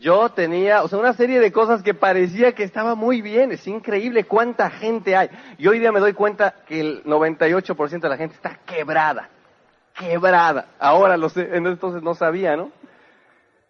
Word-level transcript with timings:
Yo 0.00 0.30
tenía, 0.30 0.82
o 0.82 0.88
sea, 0.88 0.98
una 0.98 1.12
serie 1.12 1.40
de 1.40 1.52
cosas 1.52 1.82
que 1.82 1.92
parecía 1.92 2.52
que 2.52 2.62
estaba 2.64 2.94
muy 2.94 3.20
bien. 3.20 3.52
Es 3.52 3.66
increíble 3.66 4.24
cuánta 4.24 4.70
gente 4.70 5.14
hay. 5.14 5.28
Y 5.58 5.68
hoy 5.68 5.78
día 5.78 5.92
me 5.92 6.00
doy 6.00 6.14
cuenta 6.14 6.54
que 6.66 6.80
el 6.80 7.04
98% 7.04 8.00
de 8.00 8.08
la 8.08 8.16
gente 8.16 8.34
está 8.34 8.58
quebrada. 8.64 9.28
Quebrada. 9.94 10.68
Ahora 10.78 11.18
lo 11.18 11.28
sé, 11.28 11.50
entonces 11.52 12.02
no 12.02 12.14
sabía, 12.14 12.56
¿no? 12.56 12.70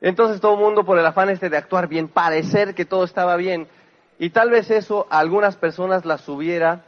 Entonces 0.01 0.41
todo 0.41 0.55
el 0.55 0.61
mundo 0.61 0.85
por 0.85 0.99
el 0.99 1.05
afán 1.05 1.31
este 1.31 1.51
de 1.51 1.57
actuar 1.57 1.89
bien, 1.89 2.07
parecer 2.07 2.75
que 2.75 2.85
todo 2.85 3.03
estaba 3.03 3.35
bien. 3.35 3.67
Y 4.21 4.31
tal 4.31 4.51
vez 4.51 4.71
eso 4.71 5.09
a 5.11 5.19
algunas 5.19 5.57
personas 5.57 6.05
las 6.05 6.29
hubiera 6.29 6.85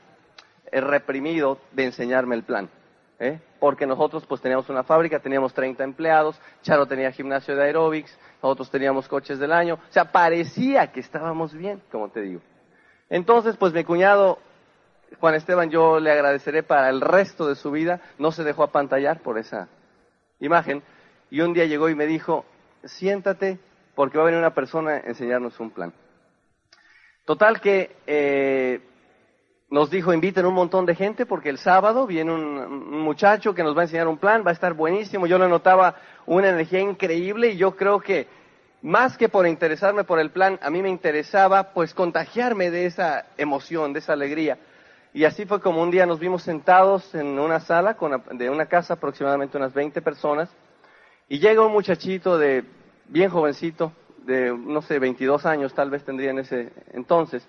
eh, 0.70 0.80
reprimido 0.80 1.58
de 1.72 1.86
enseñarme 1.86 2.36
el 2.36 2.44
plan. 2.44 2.70
¿eh? 3.18 3.40
Porque 3.58 3.86
nosotros 3.86 4.24
pues 4.26 4.40
teníamos 4.40 4.68
una 4.68 4.84
fábrica, 4.84 5.18
teníamos 5.18 5.52
30 5.52 5.82
empleados, 5.82 6.40
Charo 6.62 6.86
tenía 6.86 7.10
gimnasio 7.10 7.56
de 7.56 7.64
aeróbics, 7.64 8.16
nosotros 8.42 8.70
teníamos 8.70 9.08
coches 9.08 9.38
del 9.38 9.52
año, 9.52 9.74
o 9.74 9.92
sea, 9.92 10.10
parecía 10.10 10.90
que 10.90 11.00
estábamos 11.00 11.54
bien, 11.54 11.80
como 11.90 12.08
te 12.08 12.22
digo. 12.22 12.40
Entonces, 13.08 13.56
pues 13.56 13.72
mi 13.72 13.84
cuñado, 13.84 14.38
Juan 15.20 15.34
Esteban, 15.34 15.70
yo 15.70 16.00
le 16.00 16.10
agradeceré 16.10 16.62
para 16.62 16.88
el 16.88 17.00
resto 17.00 17.46
de 17.46 17.54
su 17.54 17.70
vida, 17.70 18.00
no 18.18 18.32
se 18.32 18.42
dejó 18.42 18.64
apantallar 18.64 19.20
por 19.20 19.38
esa 19.38 19.68
imagen, 20.40 20.82
y 21.30 21.40
un 21.40 21.52
día 21.52 21.66
llegó 21.66 21.88
y 21.88 21.94
me 21.94 22.06
dijo, 22.06 22.44
siéntate, 22.84 23.58
porque 23.94 24.18
va 24.18 24.24
a 24.24 24.26
venir 24.26 24.38
una 24.40 24.54
persona 24.54 24.92
a 24.92 24.98
enseñarnos 24.98 25.60
un 25.60 25.70
plan. 25.70 25.92
Total 27.24 27.60
que 27.60 27.94
eh, 28.06 28.80
nos 29.72 29.88
dijo, 29.88 30.12
inviten 30.12 30.44
un 30.44 30.52
montón 30.52 30.84
de 30.84 30.94
gente 30.94 31.24
porque 31.24 31.48
el 31.48 31.56
sábado 31.56 32.06
viene 32.06 32.30
un, 32.30 33.00
muchacho 33.00 33.54
que 33.54 33.62
nos 33.62 33.74
va 33.74 33.80
a 33.80 33.84
enseñar 33.84 34.06
un 34.06 34.18
plan, 34.18 34.44
va 34.46 34.50
a 34.50 34.52
estar 34.52 34.74
buenísimo. 34.74 35.26
Yo 35.26 35.38
le 35.38 35.48
notaba 35.48 35.96
una 36.26 36.50
energía 36.50 36.80
increíble 36.80 37.48
y 37.48 37.56
yo 37.56 37.74
creo 37.74 37.98
que 37.98 38.28
más 38.82 39.16
que 39.16 39.30
por 39.30 39.46
interesarme 39.46 40.04
por 40.04 40.20
el 40.20 40.30
plan, 40.30 40.58
a 40.60 40.68
mí 40.68 40.82
me 40.82 40.90
interesaba 40.90 41.72
pues 41.72 41.94
contagiarme 41.94 42.70
de 42.70 42.84
esa 42.84 43.24
emoción, 43.38 43.94
de 43.94 44.00
esa 44.00 44.12
alegría. 44.12 44.58
Y 45.14 45.24
así 45.24 45.46
fue 45.46 45.58
como 45.62 45.80
un 45.80 45.90
día 45.90 46.04
nos 46.04 46.20
vimos 46.20 46.42
sentados 46.42 47.14
en 47.14 47.38
una 47.38 47.58
sala 47.58 47.96
de 48.32 48.50
una 48.50 48.66
casa, 48.66 48.94
aproximadamente 48.94 49.56
unas 49.56 49.72
20 49.72 50.02
personas, 50.02 50.50
y 51.30 51.38
llega 51.38 51.64
un 51.64 51.72
muchachito 51.72 52.36
de 52.36 52.62
bien 53.08 53.30
jovencito, 53.30 53.92
de 54.18 54.52
no 54.54 54.82
sé, 54.82 54.98
22 54.98 55.46
años 55.46 55.72
tal 55.72 55.88
vez 55.88 56.04
tendría 56.04 56.30
en 56.30 56.40
ese 56.40 56.72
entonces, 56.92 57.48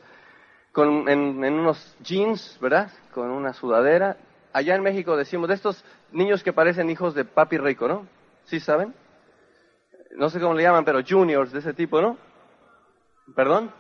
con, 0.74 1.08
en, 1.08 1.42
unos 1.54 1.96
jeans, 2.02 2.58
¿verdad? 2.60 2.92
Con 3.14 3.30
una 3.30 3.54
sudadera. 3.54 4.18
Allá 4.52 4.76
en 4.76 4.84
México 4.84 5.16
decimos 5.16 5.48
de 5.48 5.56
estos 5.56 5.86
niños 6.12 6.44
que 6.44 6.52
parecen 6.52 6.90
hijos 6.90 7.16
de 7.16 7.24
papi 7.24 7.58
rico, 7.58 7.88
¿no? 7.88 8.08
¿Sí 8.46 8.60
saben? 8.60 8.94
No 10.12 10.30
sé 10.30 10.40
cómo 10.40 10.54
le 10.54 10.64
llaman, 10.64 10.84
pero 10.84 11.00
juniors 11.08 11.52
de 11.54 11.60
ese 11.60 11.74
tipo, 11.74 12.02
¿no? 12.02 12.18
¿Perdón? 13.36 13.72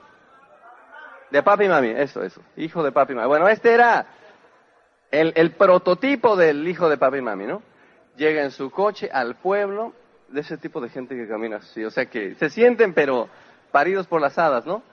De 1.31 1.43
papi 1.43 1.65
y 1.65 1.69
mami, 1.69 1.89
eso, 1.89 2.23
eso. 2.23 2.41
Hijo 2.55 2.81
de 2.83 2.91
papi 2.91 3.13
y 3.13 3.15
mami. 3.15 3.27
Bueno, 3.27 3.49
este 3.49 3.73
era 3.73 4.05
el, 5.11 5.33
el 5.35 5.51
prototipo 5.51 6.35
del 6.37 6.65
hijo 6.67 6.87
de 6.89 6.97
papi 6.97 7.17
y 7.17 7.21
mami, 7.21 7.45
¿no? 7.45 7.61
Llega 8.15 8.43
en 8.43 8.51
su 8.51 8.69
coche 8.71 9.09
al 9.11 9.35
pueblo, 9.35 9.93
de 10.33 10.41
ese 10.41 10.57
tipo 10.57 10.81
de 10.81 10.89
gente 10.89 11.15
que 11.15 11.27
camina 11.27 11.57
así. 11.57 11.83
O 11.85 11.91
sea 11.91 12.07
que 12.07 12.35
se 12.35 12.49
sienten, 12.49 12.93
pero 12.93 13.29
paridos 13.71 14.07
por 14.07 14.19
las 14.19 14.37
hadas, 14.37 14.65
¿no? 14.65 14.83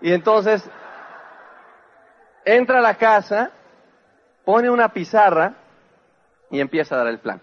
Y 0.00 0.12
entonces 0.12 0.62
entra 2.44 2.78
a 2.78 2.82
la 2.82 2.94
casa, 2.94 3.50
pone 4.44 4.70
una 4.70 4.92
pizarra 4.92 5.54
y 6.50 6.60
empieza 6.60 6.94
a 6.94 6.98
dar 6.98 7.06
el 7.08 7.18
plan. 7.18 7.40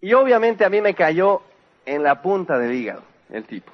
Y 0.00 0.12
obviamente 0.12 0.64
a 0.64 0.70
mí 0.70 0.80
me 0.80 0.94
cayó 0.94 1.42
en 1.86 2.02
la 2.02 2.20
punta 2.20 2.58
del 2.58 2.72
hígado 2.72 3.02
el 3.30 3.44
tipo. 3.44 3.72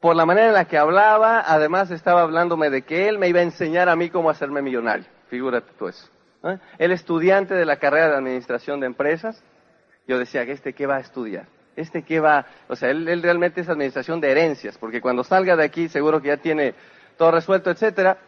Por 0.00 0.16
la 0.16 0.26
manera 0.26 0.48
en 0.48 0.54
la 0.54 0.64
que 0.64 0.78
hablaba, 0.78 1.44
además 1.46 1.90
estaba 1.92 2.22
hablándome 2.22 2.70
de 2.70 2.82
que 2.82 3.08
él 3.08 3.18
me 3.18 3.28
iba 3.28 3.38
a 3.38 3.44
enseñar 3.44 3.88
a 3.88 3.94
mí 3.94 4.10
cómo 4.10 4.30
hacerme 4.30 4.60
millonario. 4.60 5.06
Figúrate 5.28 5.70
tú 5.78 5.86
eso. 5.86 6.08
¿eh? 6.42 6.58
El 6.78 6.90
estudiante 6.90 7.54
de 7.54 7.64
la 7.64 7.76
carrera 7.76 8.08
de 8.08 8.16
administración 8.16 8.80
de 8.80 8.86
empresas, 8.86 9.40
yo 10.08 10.18
decía, 10.18 10.42
¿este 10.42 10.72
qué 10.72 10.86
va 10.86 10.96
a 10.96 11.00
estudiar? 11.00 11.46
¿Este 11.76 12.02
qué 12.02 12.18
va? 12.18 12.46
O 12.68 12.74
sea, 12.74 12.90
él, 12.90 13.08
él 13.08 13.22
realmente 13.22 13.60
es 13.60 13.68
administración 13.68 14.20
de 14.20 14.32
herencias, 14.32 14.76
porque 14.76 15.00
cuando 15.00 15.22
salga 15.22 15.54
de 15.54 15.64
aquí 15.64 15.88
seguro 15.88 16.20
que 16.20 16.28
ya 16.28 16.36
tiene 16.38 16.74
todo 17.22 17.30
resuelto, 17.30 17.70
etcétera. 17.70 18.18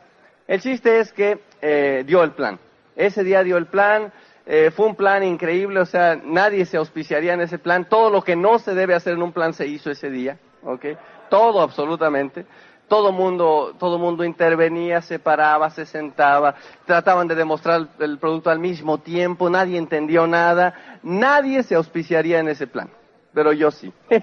El 0.47 0.60
chiste 0.60 1.00
es 1.00 1.12
que 1.12 1.41
eh, 1.60 2.05
dio 2.06 2.22
el 2.22 2.31
plan. 2.31 2.60
Ese 2.94 3.25
día 3.25 3.43
dio 3.43 3.56
el 3.56 3.66
plan, 3.66 4.12
eh, 4.47 4.71
fue 4.71 4.87
un 4.87 4.94
plan 4.94 5.25
increíble, 5.25 5.81
o 5.81 5.84
sea, 5.84 6.15
nadie 6.15 6.65
se 6.65 6.77
auspiciaría 6.77 7.32
en 7.32 7.41
ese 7.41 7.59
plan. 7.59 7.88
Todo 7.88 8.09
lo 8.09 8.22
que 8.22 8.37
no 8.37 8.60
se 8.60 8.72
debe 8.72 8.94
hacer 8.94 9.15
en 9.15 9.22
un 9.22 9.32
plan 9.32 9.53
se 9.53 9.66
hizo 9.66 9.91
ese 9.91 10.10
día, 10.10 10.38
¿ok? 10.62 10.84
Todo 11.28 11.60
absolutamente. 11.60 12.47
Todo 12.87 13.10
mundo, 13.10 13.75
todo 13.81 13.99
mundo 13.99 14.22
intervenía, 14.22 15.03
se 15.03 15.19
paraba, 15.19 15.71
se 15.71 15.87
sentaba, 15.87 16.55
trataban 16.87 17.26
de 17.26 17.34
demostrar 17.34 17.88
el 17.99 18.19
producto 18.19 18.49
al 18.49 18.61
mismo 18.61 18.99
tiempo, 18.99 19.50
nadie 19.50 19.76
entendió 19.76 20.28
nada, 20.28 21.00
nadie 21.03 21.65
se 21.65 21.75
auspiciaría 21.75 22.38
en 22.38 22.47
ese 22.47 22.69
plan. 22.69 22.88
Pero 23.32 23.53
yo 23.53 23.72
sí. 23.72 23.93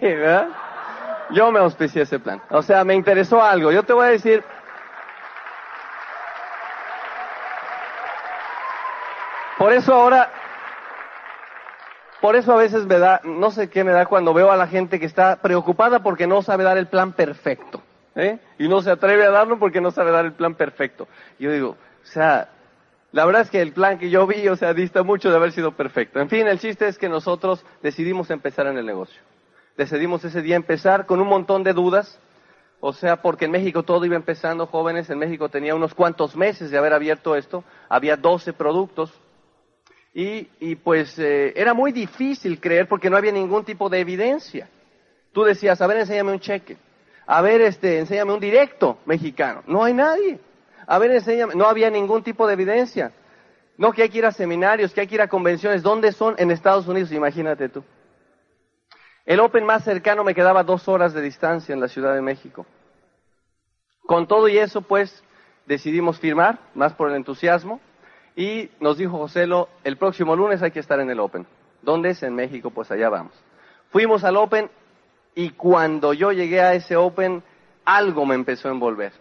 Yo 1.33 1.51
me 1.51 1.59
auspicié 1.59 2.01
ese 2.03 2.19
plan. 2.19 2.41
O 2.49 2.61
sea, 2.61 2.83
me 2.83 2.93
interesó 2.93 3.41
algo. 3.41 3.71
Yo 3.71 3.83
te 3.83 3.93
voy 3.93 4.05
a 4.05 4.09
decir, 4.09 4.43
por 9.61 9.73
eso 9.73 9.93
ahora, 9.93 10.31
por 12.19 12.35
eso 12.35 12.53
a 12.53 12.57
veces 12.57 12.85
me 12.85 12.97
da, 12.97 13.21
no 13.23 13.51
sé 13.51 13.69
qué 13.69 13.83
me 13.83 13.91
da 13.91 14.07
cuando 14.07 14.33
veo 14.33 14.51
a 14.51 14.57
la 14.57 14.67
gente 14.67 14.99
que 14.99 15.05
está 15.05 15.35
preocupada 15.35 16.01
porque 16.01 16.25
no 16.25 16.41
sabe 16.41 16.63
dar 16.63 16.77
el 16.77 16.87
plan 16.87 17.13
perfecto. 17.13 17.81
¿eh? 18.15 18.39
Y 18.57 18.67
no 18.67 18.81
se 18.81 18.89
atreve 18.89 19.25
a 19.25 19.31
darlo 19.31 19.59
porque 19.59 19.79
no 19.79 19.91
sabe 19.91 20.11
dar 20.11 20.25
el 20.25 20.33
plan 20.33 20.55
perfecto. 20.55 21.07
Yo 21.37 21.51
digo, 21.51 21.69
o 21.69 22.05
sea, 22.05 22.49
la 23.11 23.25
verdad 23.25 23.43
es 23.43 23.51
que 23.51 23.61
el 23.61 23.73
plan 23.73 23.99
que 23.99 24.09
yo 24.09 24.25
vi, 24.25 24.47
o 24.47 24.55
sea, 24.55 24.73
dista 24.73 25.03
mucho 25.03 25.29
de 25.29 25.35
haber 25.35 25.51
sido 25.51 25.73
perfecto. 25.73 26.19
En 26.19 26.29
fin, 26.29 26.47
el 26.47 26.59
chiste 26.59 26.87
es 26.87 26.97
que 26.97 27.09
nosotros 27.09 27.63
decidimos 27.83 28.31
empezar 28.31 28.65
en 28.65 28.77
el 28.77 28.85
negocio 28.85 29.21
decidimos 29.77 30.23
ese 30.23 30.41
día 30.41 30.55
empezar 30.55 31.05
con 31.05 31.21
un 31.21 31.27
montón 31.27 31.63
de 31.63 31.73
dudas, 31.73 32.19
o 32.79 32.93
sea, 32.93 33.21
porque 33.21 33.45
en 33.45 33.51
México 33.51 33.83
todo 33.83 34.05
iba 34.05 34.15
empezando, 34.15 34.67
jóvenes, 34.67 35.09
en 35.09 35.19
México 35.19 35.49
tenía 35.49 35.75
unos 35.75 35.93
cuantos 35.93 36.35
meses 36.35 36.71
de 36.71 36.77
haber 36.77 36.93
abierto 36.93 37.35
esto, 37.35 37.63
había 37.89 38.17
12 38.17 38.53
productos, 38.53 39.11
y, 40.13 40.75
pues 40.75 41.17
eh, 41.19 41.53
era 41.55 41.73
muy 41.73 41.91
difícil 41.91 42.59
creer 42.59 42.87
porque 42.87 43.09
no 43.09 43.17
había 43.17 43.31
ningún 43.31 43.63
tipo 43.63 43.89
de 43.89 43.99
evidencia. 43.99 44.67
Tú 45.31 45.43
decías, 45.43 45.81
a 45.81 45.87
ver, 45.87 45.97
enséñame 45.97 46.31
un 46.31 46.39
cheque, 46.39 46.77
a 47.25 47.41
ver, 47.41 47.61
este, 47.61 47.99
enséñame 47.99 48.33
un 48.33 48.39
directo 48.39 48.97
mexicano, 49.05 49.63
no 49.67 49.83
hay 49.83 49.93
nadie, 49.93 50.39
a 50.85 50.99
ver, 50.99 51.11
enséñame, 51.11 51.55
no 51.55 51.65
había 51.65 51.89
ningún 51.89 52.23
tipo 52.23 52.45
de 52.47 52.53
evidencia. 52.53 53.13
No 53.77 53.93
que 53.93 54.03
hay 54.03 54.09
que 54.09 54.19
ir 54.19 54.25
a 54.25 54.31
seminarios, 54.31 54.93
que 54.93 55.01
hay 55.01 55.07
que 55.07 55.15
ir 55.15 55.21
a 55.21 55.27
convenciones, 55.27 55.81
¿dónde 55.81 56.11
son? 56.11 56.35
En 56.37 56.51
Estados 56.51 56.87
Unidos, 56.87 57.11
imagínate 57.11 57.69
tú. 57.69 57.83
El 59.25 59.39
Open 59.39 59.65
más 59.65 59.83
cercano 59.83 60.23
me 60.23 60.35
quedaba 60.35 60.63
dos 60.63 60.87
horas 60.87 61.13
de 61.13 61.21
distancia 61.21 61.73
en 61.73 61.79
la 61.79 61.87
Ciudad 61.87 62.13
de 62.13 62.21
México. 62.21 62.65
Con 64.05 64.27
todo 64.27 64.47
y 64.47 64.57
eso, 64.57 64.81
pues, 64.81 65.23
decidimos 65.65 66.19
firmar, 66.19 66.59
más 66.75 66.93
por 66.93 67.09
el 67.09 67.15
entusiasmo, 67.15 67.79
y 68.35 68.69
nos 68.79 68.97
dijo 68.97 69.17
Joselo, 69.17 69.69
el 69.83 69.97
próximo 69.97 70.35
lunes 70.35 70.61
hay 70.61 70.71
que 70.71 70.79
estar 70.79 70.99
en 70.99 71.09
el 71.09 71.19
Open. 71.19 71.45
¿Dónde 71.81 72.11
es? 72.11 72.23
En 72.23 72.35
México, 72.35 72.69
pues 72.69 72.91
allá 72.91 73.09
vamos. 73.09 73.33
Fuimos 73.89 74.23
al 74.23 74.37
Open 74.37 74.69
y 75.35 75.51
cuando 75.51 76.13
yo 76.13 76.31
llegué 76.31 76.61
a 76.61 76.73
ese 76.73 76.95
Open, 76.95 77.43
algo 77.85 78.25
me 78.25 78.35
empezó 78.35 78.69
a 78.69 78.71
envolver. 78.71 79.11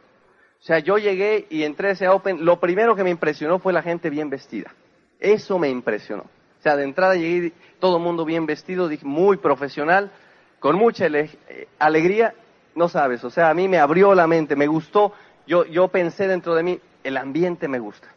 O 0.60 0.62
sea, 0.62 0.78
yo 0.78 0.98
llegué 0.98 1.46
y 1.48 1.62
entré 1.62 1.88
a 1.88 1.92
ese 1.92 2.08
Open, 2.08 2.44
lo 2.44 2.60
primero 2.60 2.94
que 2.94 3.04
me 3.04 3.10
impresionó 3.10 3.58
fue 3.58 3.72
la 3.72 3.82
gente 3.82 4.10
bien 4.10 4.28
vestida. 4.30 4.72
Eso 5.18 5.58
me 5.58 5.68
impresionó. 5.68 6.22
O 6.22 6.62
sea, 6.62 6.76
de 6.76 6.84
entrada 6.84 7.14
llegué 7.14 7.52
todo 7.78 7.96
el 7.96 8.02
mundo 8.02 8.24
bien 8.24 8.44
vestido, 8.44 8.90
muy 9.02 9.38
profesional, 9.38 10.12
con 10.58 10.76
mucha 10.76 11.06
eh, 11.06 11.68
alegría, 11.78 12.34
no 12.74 12.88
sabes, 12.88 13.24
o 13.24 13.30
sea, 13.30 13.48
a 13.48 13.54
mí 13.54 13.66
me 13.66 13.78
abrió 13.78 14.14
la 14.14 14.26
mente, 14.26 14.56
me 14.56 14.66
gustó, 14.66 15.14
yo, 15.46 15.64
yo 15.64 15.88
pensé 15.88 16.28
dentro 16.28 16.54
de 16.54 16.62
mí, 16.62 16.80
el 17.02 17.16
ambiente 17.16 17.66
me 17.66 17.78
gusta. 17.78 18.08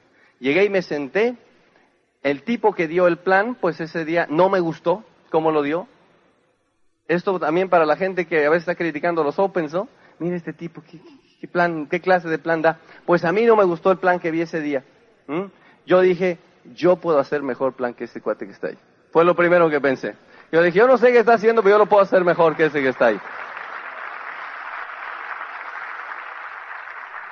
Llegué 0.43 0.65
y 0.65 0.69
me 0.69 0.81
senté, 0.81 1.37
el 2.21 2.43
tipo 2.43 2.73
que 2.73 2.89
dio 2.89 3.07
el 3.07 3.15
plan, 3.15 3.55
pues 3.55 3.79
ese 3.79 4.03
día 4.03 4.27
no 4.29 4.49
me 4.49 4.59
gustó 4.59 5.05
cómo 5.29 5.51
lo 5.51 5.61
dio. 5.61 5.87
Esto 7.07 7.39
también 7.39 7.69
para 7.69 7.85
la 7.85 7.95
gente 7.95 8.27
que 8.27 8.45
a 8.45 8.49
veces 8.49 8.63
está 8.63 8.75
criticando 8.75 9.23
los 9.23 9.39
Opens, 9.39 9.71
¿no? 9.71 9.87
Mira 10.19 10.35
este 10.35 10.51
tipo, 10.51 10.83
¿qué, 11.39 11.47
plan, 11.47 11.87
qué 11.87 12.01
clase 12.01 12.27
de 12.27 12.39
plan 12.39 12.61
da? 12.61 12.77
Pues 13.05 13.23
a 13.23 13.31
mí 13.31 13.45
no 13.45 13.55
me 13.55 13.63
gustó 13.63 13.89
el 13.89 13.99
plan 13.99 14.19
que 14.19 14.31
vi 14.31 14.41
ese 14.41 14.59
día. 14.59 14.83
Yo 15.85 16.01
dije, 16.01 16.39
yo 16.73 16.97
puedo 16.97 17.19
hacer 17.19 17.41
mejor 17.41 17.71
plan 17.71 17.93
que 17.93 18.03
ese 18.03 18.19
cuate 18.19 18.45
que 18.45 18.51
está 18.51 18.67
ahí. 18.67 18.77
Fue 19.13 19.23
lo 19.23 19.37
primero 19.37 19.69
que 19.69 19.79
pensé. 19.79 20.13
Yo 20.51 20.61
dije, 20.61 20.77
yo 20.77 20.87
no 20.89 20.97
sé 20.97 21.13
qué 21.13 21.19
está 21.19 21.35
haciendo, 21.35 21.63
pero 21.63 21.75
yo 21.75 21.79
lo 21.79 21.85
puedo 21.85 22.03
hacer 22.03 22.21
mejor 22.25 22.57
que 22.57 22.65
ese 22.65 22.81
que 22.81 22.89
está 22.89 23.05
ahí. 23.05 23.19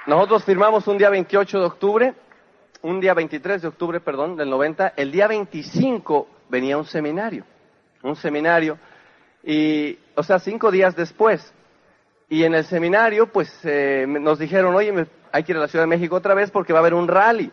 Nosotros 0.07 0.45
firmamos 0.45 0.87
un 0.87 0.97
día 0.97 1.09
28 1.09 1.59
de 1.59 1.65
octubre, 1.65 2.13
un 2.83 2.99
día 2.99 3.13
23 3.13 3.61
de 3.61 3.67
octubre, 3.67 3.99
perdón, 3.99 4.35
del 4.35 4.49
90. 4.49 4.93
El 4.95 5.11
día 5.11 5.27
25 5.27 6.27
venía 6.49 6.77
un 6.77 6.85
seminario, 6.85 7.45
un 8.03 8.15
seminario. 8.15 8.77
Y 9.43 9.97
o 10.15 10.23
sea, 10.23 10.39
cinco 10.39 10.71
días 10.71 10.95
después. 10.95 11.53
Y 12.29 12.43
en 12.43 12.55
el 12.55 12.65
seminario, 12.65 13.27
pues 13.27 13.53
eh, 13.63 14.05
nos 14.07 14.39
dijeron, 14.39 14.73
oye, 14.73 15.05
hay 15.31 15.43
que 15.43 15.51
ir 15.51 15.57
a 15.57 15.61
la 15.61 15.67
Ciudad 15.67 15.83
de 15.83 15.89
México 15.89 16.15
otra 16.15 16.33
vez 16.33 16.49
porque 16.51 16.73
va 16.73 16.79
a 16.79 16.81
haber 16.81 16.93
un 16.93 17.07
rally. 17.07 17.51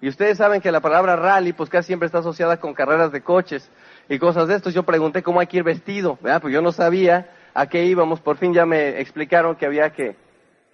Y 0.00 0.08
ustedes 0.08 0.38
saben 0.38 0.60
que 0.60 0.70
la 0.70 0.80
palabra 0.80 1.16
rally, 1.16 1.52
pues 1.52 1.70
casi 1.70 1.88
siempre 1.88 2.06
está 2.06 2.18
asociada 2.18 2.58
con 2.58 2.74
carreras 2.74 3.12
de 3.12 3.22
coches 3.22 3.70
y 4.08 4.18
cosas 4.18 4.48
de 4.48 4.54
estos. 4.56 4.74
Yo 4.74 4.82
pregunté 4.82 5.22
cómo 5.22 5.40
hay 5.40 5.46
que 5.46 5.58
ir 5.58 5.62
vestido, 5.62 6.18
¿verdad? 6.20 6.42
Pues 6.42 6.52
yo 6.52 6.60
no 6.60 6.72
sabía 6.72 7.30
a 7.54 7.66
qué 7.66 7.84
íbamos. 7.84 8.20
Por 8.20 8.36
fin 8.36 8.52
ya 8.52 8.66
me 8.66 9.00
explicaron 9.00 9.56
que 9.56 9.66
había 9.66 9.90
que, 9.90 10.16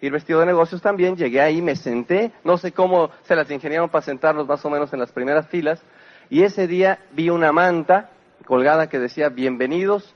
ir 0.02 0.12
vestido 0.12 0.40
de 0.40 0.46
negocios 0.46 0.82
también. 0.82 1.16
Llegué 1.16 1.40
ahí, 1.40 1.62
me 1.62 1.76
senté. 1.76 2.32
No 2.44 2.58
sé 2.58 2.72
cómo 2.72 3.10
se 3.22 3.34
las 3.34 3.50
ingeniaron 3.50 3.88
para 3.88 4.04
sentarnos 4.04 4.46
más 4.46 4.62
o 4.64 4.70
menos 4.70 4.92
en 4.92 4.98
las 4.98 5.12
primeras 5.12 5.48
filas. 5.48 5.82
Y 6.28 6.42
ese 6.42 6.66
día 6.66 6.98
vi 7.12 7.30
una 7.30 7.52
manta 7.52 8.10
colgada 8.44 8.88
que 8.88 8.98
decía, 8.98 9.28
bienvenidos 9.28 10.14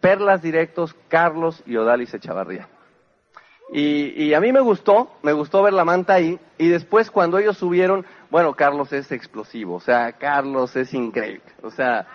Perlas 0.00 0.42
Directos, 0.42 0.96
Carlos 1.08 1.62
y 1.66 1.76
Odalis 1.76 2.14
Echavarría. 2.14 2.68
Y, 3.72 4.24
y, 4.24 4.32
a 4.32 4.40
mí 4.40 4.52
me 4.52 4.60
gustó, 4.60 5.10
me 5.22 5.32
gustó 5.32 5.62
ver 5.62 5.72
la 5.72 5.84
manta 5.84 6.14
ahí. 6.14 6.38
Y 6.56 6.68
después 6.68 7.10
cuando 7.10 7.38
ellos 7.38 7.58
subieron, 7.58 8.06
bueno, 8.30 8.54
Carlos 8.54 8.92
es 8.92 9.10
explosivo, 9.10 9.74
o 9.74 9.80
sea, 9.80 10.12
Carlos 10.12 10.76
es 10.76 10.94
increíble. 10.94 11.42
O 11.62 11.70
sea, 11.70 12.06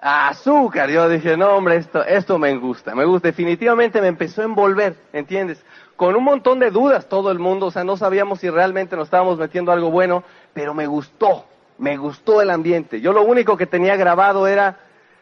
azúcar. 0.00 0.90
Yo 0.90 1.08
dije, 1.08 1.36
no, 1.36 1.50
hombre, 1.50 1.76
esto, 1.76 2.04
esto 2.04 2.38
me 2.38 2.56
gusta, 2.56 2.94
me 2.94 3.04
gusta. 3.04 3.28
Definitivamente 3.28 4.00
me 4.00 4.08
empezó 4.08 4.42
a 4.42 4.44
envolver, 4.44 4.96
¿entiendes? 5.12 5.62
Con 6.00 6.16
un 6.16 6.24
montón 6.24 6.60
de 6.60 6.70
dudas 6.70 7.10
todo 7.10 7.30
el 7.30 7.38
mundo, 7.38 7.66
o 7.66 7.70
sea, 7.70 7.84
no 7.84 7.94
sabíamos 7.94 8.40
si 8.40 8.48
realmente 8.48 8.96
nos 8.96 9.08
estábamos 9.08 9.36
metiendo 9.36 9.70
algo 9.70 9.90
bueno, 9.90 10.24
pero 10.54 10.72
me 10.72 10.86
gustó, 10.86 11.44
me 11.76 11.98
gustó 11.98 12.40
el 12.40 12.48
ambiente. 12.48 13.02
Yo 13.02 13.12
lo 13.12 13.22
único 13.22 13.54
que 13.58 13.66
tenía 13.66 13.96
grabado 13.96 14.46
era 14.46 14.78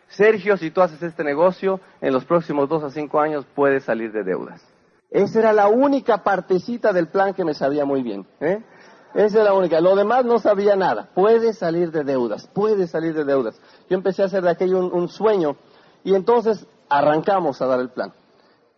Sergio, 0.07 0.57
si 0.57 0.71
tú 0.71 0.81
haces 0.81 1.03
este 1.03 1.25
negocio, 1.25 1.81
en 2.01 2.13
los 2.13 2.25
próximos 2.25 2.69
dos 2.69 2.85
a 2.85 2.91
cinco 2.91 3.19
años 3.19 3.45
puedes 3.57 3.83
salir 3.83 4.13
de 4.13 4.23
deudas. 4.23 4.63
Esa 5.11 5.41
era 5.41 5.53
la 5.53 5.67
única 5.67 6.19
partecita 6.19 6.93
del 6.93 7.09
plan 7.09 7.35
que 7.35 7.45
me 7.45 7.55
sabía 7.55 7.85
muy 7.85 8.05
bien. 8.05 8.25
¿eh? 8.39 8.63
Esa 9.15 9.39
era 9.39 9.45
la 9.47 9.55
única. 9.55 9.81
Lo 9.81 9.97
demás 9.97 10.25
no 10.27 10.39
sabía 10.39 10.77
nada. 10.77 11.09
Puedes 11.13 11.59
salir 11.59 11.91
de 11.91 12.05
deudas, 12.05 12.49
puedes 12.55 12.93
salir 12.93 13.15
de 13.15 13.25
deudas. 13.25 13.61
Yo 13.91 13.97
empecé 13.97 14.23
a 14.23 14.27
hacer 14.27 14.45
de 14.45 14.51
aquello 14.51 14.79
un, 14.79 15.09
sueño 15.09 15.57
y 16.05 16.15
entonces 16.15 16.69
arrancamos 16.89 17.61
a 17.63 17.67
dar 17.67 17.81
el 17.81 17.89
plan. 17.89 18.13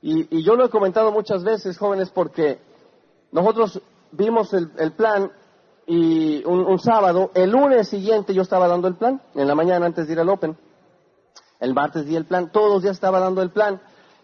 Y, 0.03 0.43
yo 0.43 0.55
lo 0.57 0.65
he 0.65 0.71
comentado 0.71 1.13
muchas 1.13 1.45
veces, 1.45 1.77
jóvenes, 1.79 2.11
porque 2.11 2.59
nosotros 3.33 3.81
vimos 4.13 4.53
el, 4.55 4.93
plan 4.93 5.31
y 5.87 6.45
un, 6.45 6.61
un, 6.61 6.79
sábado, 6.79 7.31
el 7.35 7.51
lunes 7.51 7.89
siguiente 7.89 8.35
yo 8.35 8.43
estaba 8.43 8.67
dando 8.67 8.89
el 8.89 8.97
plan, 8.97 9.21
en 9.35 9.47
la 9.47 9.55
mañana 9.55 9.87
antes 9.87 10.07
de 10.07 10.15
ir 10.15 10.21
al 10.21 10.29
Open. 10.29 10.57
El 11.61 11.75
martes 11.75 12.07
di 12.07 12.17
el 12.17 12.25
plan, 12.25 12.51
todos 12.51 12.73
los 12.73 12.83
días 12.83 12.97
estaba 12.97 13.21
dando 13.21 13.43
el 13.43 13.51
plan. 13.51 13.81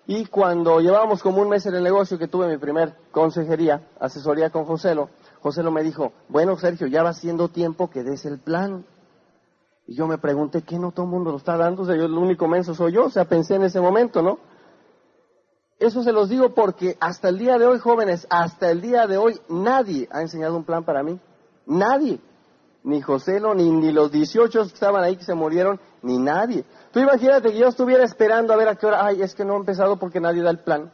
Y 0.06 0.26
cuando 0.26 0.80
llevábamos 0.80 1.22
como 1.22 1.42
un 1.42 1.48
mes 1.48 1.66
en 1.66 1.74
el 1.74 1.82
negocio 1.82 2.16
que 2.16 2.28
tuve 2.28 2.46
mi 2.46 2.58
primer 2.58 2.94
consejería, 3.10 3.88
asesoría 4.00 4.50
con 4.50 4.64
Joselo, 4.64 5.10
Joselo 5.40 5.70
me 5.70 5.82
dijo, 5.82 6.12
bueno 6.28 6.56
Sergio, 6.56 6.86
ya 6.86 7.02
va 7.02 7.12
siendo 7.12 7.48
tiempo 7.48 7.90
que 7.90 8.02
des 8.02 8.24
el 8.24 8.38
plan. 8.38 8.86
Y 9.86 9.94
yo 9.96 10.06
me 10.06 10.18
pregunté, 10.18 10.62
¿qué 10.62 10.78
no 10.78 10.92
todo 10.92 11.06
el 11.06 11.12
mundo 11.12 11.30
lo 11.32 11.36
está 11.36 11.56
dando? 11.56 11.82
O 11.82 11.84
sea, 11.84 11.96
yo 11.96 12.06
el 12.06 12.12
único 12.12 12.48
menso 12.48 12.74
soy 12.74 12.92
yo, 12.92 13.04
o 13.06 13.10
sea, 13.10 13.26
pensé 13.26 13.56
en 13.56 13.64
ese 13.64 13.80
momento, 13.80 14.22
¿no? 14.22 14.38
Eso 15.78 16.02
se 16.02 16.12
los 16.12 16.28
digo 16.28 16.54
porque 16.54 16.96
hasta 17.00 17.28
el 17.28 17.38
día 17.38 17.58
de 17.58 17.66
hoy, 17.66 17.78
jóvenes, 17.78 18.26
hasta 18.30 18.70
el 18.70 18.80
día 18.80 19.06
de 19.06 19.18
hoy, 19.18 19.38
nadie 19.48 20.08
ha 20.10 20.22
enseñado 20.22 20.56
un 20.56 20.64
plan 20.64 20.84
para 20.84 21.02
mí. 21.02 21.20
Nadie. 21.66 22.18
Ni 22.82 23.02
Joselo, 23.02 23.54
ni, 23.54 23.70
ni 23.70 23.92
los 23.92 24.10
18 24.10 24.60
que 24.60 24.74
estaban 24.74 25.02
ahí 25.02 25.16
que 25.16 25.24
se 25.24 25.34
murieron, 25.34 25.80
ni 26.02 26.18
nadie. 26.18 26.64
Tú 26.92 27.00
imagínate 27.00 27.50
que 27.50 27.58
yo 27.58 27.68
estuviera 27.68 28.04
esperando 28.04 28.52
a 28.52 28.56
ver 28.56 28.68
a 28.68 28.76
qué 28.76 28.86
hora, 28.86 29.04
ay, 29.04 29.22
es 29.22 29.34
que 29.34 29.44
no 29.44 29.54
he 29.54 29.56
empezado 29.56 29.98
porque 29.98 30.20
nadie 30.20 30.42
da 30.42 30.50
el 30.50 30.60
plan. 30.60 30.90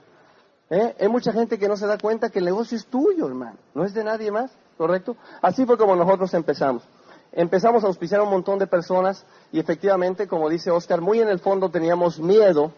¿Eh? 0.70 0.96
Hay 0.98 1.08
mucha 1.08 1.32
gente 1.32 1.58
que 1.58 1.68
no 1.68 1.76
se 1.76 1.86
da 1.86 1.98
cuenta 1.98 2.30
que 2.30 2.38
el 2.38 2.46
negocio 2.46 2.78
es 2.78 2.86
tuyo, 2.86 3.28
hermano, 3.28 3.58
no 3.74 3.84
es 3.84 3.92
de 3.92 4.02
nadie 4.02 4.32
más, 4.32 4.50
¿correcto? 4.78 5.16
Así 5.42 5.66
fue 5.66 5.76
como 5.76 5.94
nosotros 5.94 6.32
empezamos. 6.32 6.82
Empezamos 7.30 7.84
a 7.84 7.88
auspiciar 7.88 8.20
a 8.20 8.24
un 8.24 8.30
montón 8.30 8.58
de 8.58 8.66
personas 8.66 9.24
y 9.52 9.60
efectivamente, 9.60 10.26
como 10.26 10.48
dice 10.48 10.70
Oscar, 10.70 11.02
muy 11.02 11.20
en 11.20 11.28
el 11.28 11.40
fondo 11.40 11.70
teníamos 11.70 12.18
miedo 12.18 12.72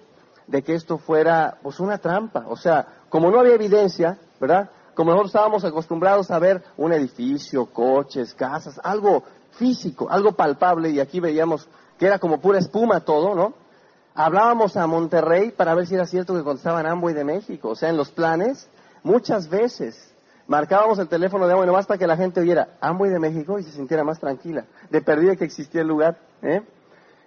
de 0.47 0.63
que 0.63 0.75
esto 0.75 0.99
fuera 0.99 1.59
pues 1.63 1.81
una 1.81 1.99
trampa. 1.99 2.45
O 2.49 2.57
sea, 2.57 2.87
como 3.09 3.31
no 3.31 3.41
había 3.41 3.55
evidencia, 3.55 4.19
¿verdad? 4.41 4.71
Como 4.95 5.11
nosotros 5.11 5.31
estábamos 5.31 5.65
acostumbrados 5.65 6.31
a 6.31 6.39
ver 6.39 6.63
un 6.77 6.93
edificio, 6.93 7.67
coches, 7.67 8.35
casas, 8.35 8.81
algo 8.83 9.25
físico, 9.53 10.09
algo 10.11 10.33
palpable, 10.33 10.91
y 10.91 11.01
aquí 11.01 11.21
veíamos 11.21 11.69
que 11.99 12.07
era 12.07 12.19
como 12.19 12.41
pura 12.41 12.59
espuma 12.59 13.01
todo, 13.01 13.35
¿no? 13.35 13.55
Hablábamos 14.15 14.77
a 14.77 14.87
Monterrey 14.87 15.51
para 15.51 15.75
ver 15.75 15.87
si 15.87 15.95
era 15.95 16.07
cierto 16.07 16.35
que 16.35 16.45
contestaban 16.45 16.87
Amway 16.87 17.15
de 17.15 17.25
México. 17.25 17.71
O 17.71 17.75
sea, 17.75 17.89
en 17.89 17.97
los 17.97 18.11
planes, 18.11 18.69
muchas 19.03 19.49
veces 19.49 20.13
marcábamos 20.47 20.99
el 20.99 21.09
teléfono 21.09 21.47
de 21.47 21.53
Amway 21.53 21.67
nomás 21.67 21.87
para 21.87 21.99
que 21.99 22.07
la 22.07 22.17
gente 22.17 22.41
oyera 22.41 22.77
Amway 22.81 23.11
de 23.11 23.19
México 23.19 23.59
y 23.59 23.65
se 23.65 23.73
sintiera 23.73 24.05
más 24.05 24.21
tranquila, 24.21 24.67
de 24.91 25.01
perdida 25.01 25.35
que 25.35 25.45
existía 25.45 25.81
el 25.81 25.89
lugar. 25.89 26.19
¿eh? 26.43 26.63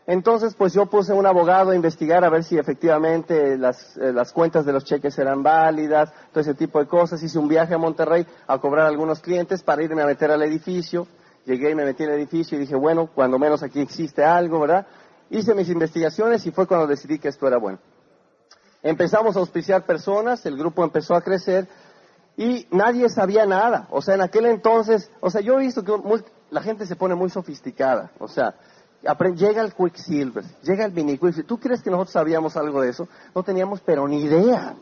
Entonces, 0.07 0.55
pues 0.55 0.73
yo 0.73 0.87
puse 0.87 1.13
un 1.13 1.27
abogado 1.27 1.71
a 1.71 1.75
investigar 1.75 2.23
a 2.23 2.29
ver 2.29 2.43
si 2.43 2.57
efectivamente 2.57 3.57
las, 3.57 3.97
eh, 3.97 4.13
las 4.13 4.31
cuentas 4.31 4.65
de 4.65 4.73
los 4.73 4.85
cheques 4.85 5.19
eran 5.19 5.43
válidas, 5.43 6.11
todo 6.31 6.41
ese 6.41 6.55
tipo 6.55 6.79
de 6.79 6.87
cosas. 6.87 7.21
Hice 7.21 7.37
un 7.37 7.47
viaje 7.47 7.75
a 7.75 7.77
Monterrey 7.77 8.25
a 8.47 8.57
cobrar 8.57 8.87
algunos 8.87 9.19
clientes 9.19 9.61
para 9.61 9.83
irme 9.83 10.01
a 10.01 10.05
meter 10.05 10.31
al 10.31 10.41
edificio 10.41 11.07
llegué 11.47 11.71
y 11.71 11.75
me 11.75 11.85
metí 11.85 12.03
el 12.03 12.11
edificio 12.11 12.57
y 12.57 12.61
dije, 12.61 12.75
bueno, 12.75 13.09
cuando 13.15 13.39
menos 13.39 13.63
aquí 13.63 13.79
existe 13.79 14.23
algo, 14.23 14.59
¿verdad? 14.59 14.85
Hice 15.29 15.55
mis 15.55 15.69
investigaciones 15.69 16.45
y 16.45 16.51
fue 16.51 16.67
cuando 16.67 16.85
decidí 16.85 17.19
que 17.19 17.29
esto 17.29 17.47
era 17.47 17.57
bueno. 17.57 17.79
Empezamos 18.83 19.35
a 19.35 19.39
auspiciar 19.39 19.85
personas, 19.85 20.45
el 20.45 20.57
grupo 20.57 20.83
empezó 20.83 21.15
a 21.15 21.21
crecer 21.21 21.67
y 22.35 22.67
nadie 22.69 23.09
sabía 23.09 23.45
nada. 23.45 23.87
O 23.91 24.01
sea, 24.01 24.15
en 24.15 24.21
aquel 24.21 24.45
entonces, 24.45 25.09
o 25.21 25.29
sea, 25.29 25.41
yo 25.41 25.57
he 25.57 25.63
visto 25.63 25.83
que 25.83 25.93
la 26.51 26.61
gente 26.61 26.85
se 26.85 26.95
pone 26.95 27.15
muy 27.15 27.29
sofisticada. 27.29 28.11
O 28.19 28.27
sea, 28.27 28.55
llega 29.35 29.61
el 29.61 29.73
Quicksilver, 29.73 30.43
llega 30.63 30.85
el 30.85 30.93
Mini 30.93 31.17
Quicksilver. 31.17 31.45
¿Tú 31.45 31.59
crees 31.59 31.81
que 31.81 31.89
nosotros 31.89 32.13
sabíamos 32.13 32.57
algo 32.57 32.81
de 32.81 32.89
eso? 32.89 33.07
No 33.33 33.43
teníamos 33.43 33.81
pero 33.81 34.07
ni 34.07 34.21
idea. 34.21 34.75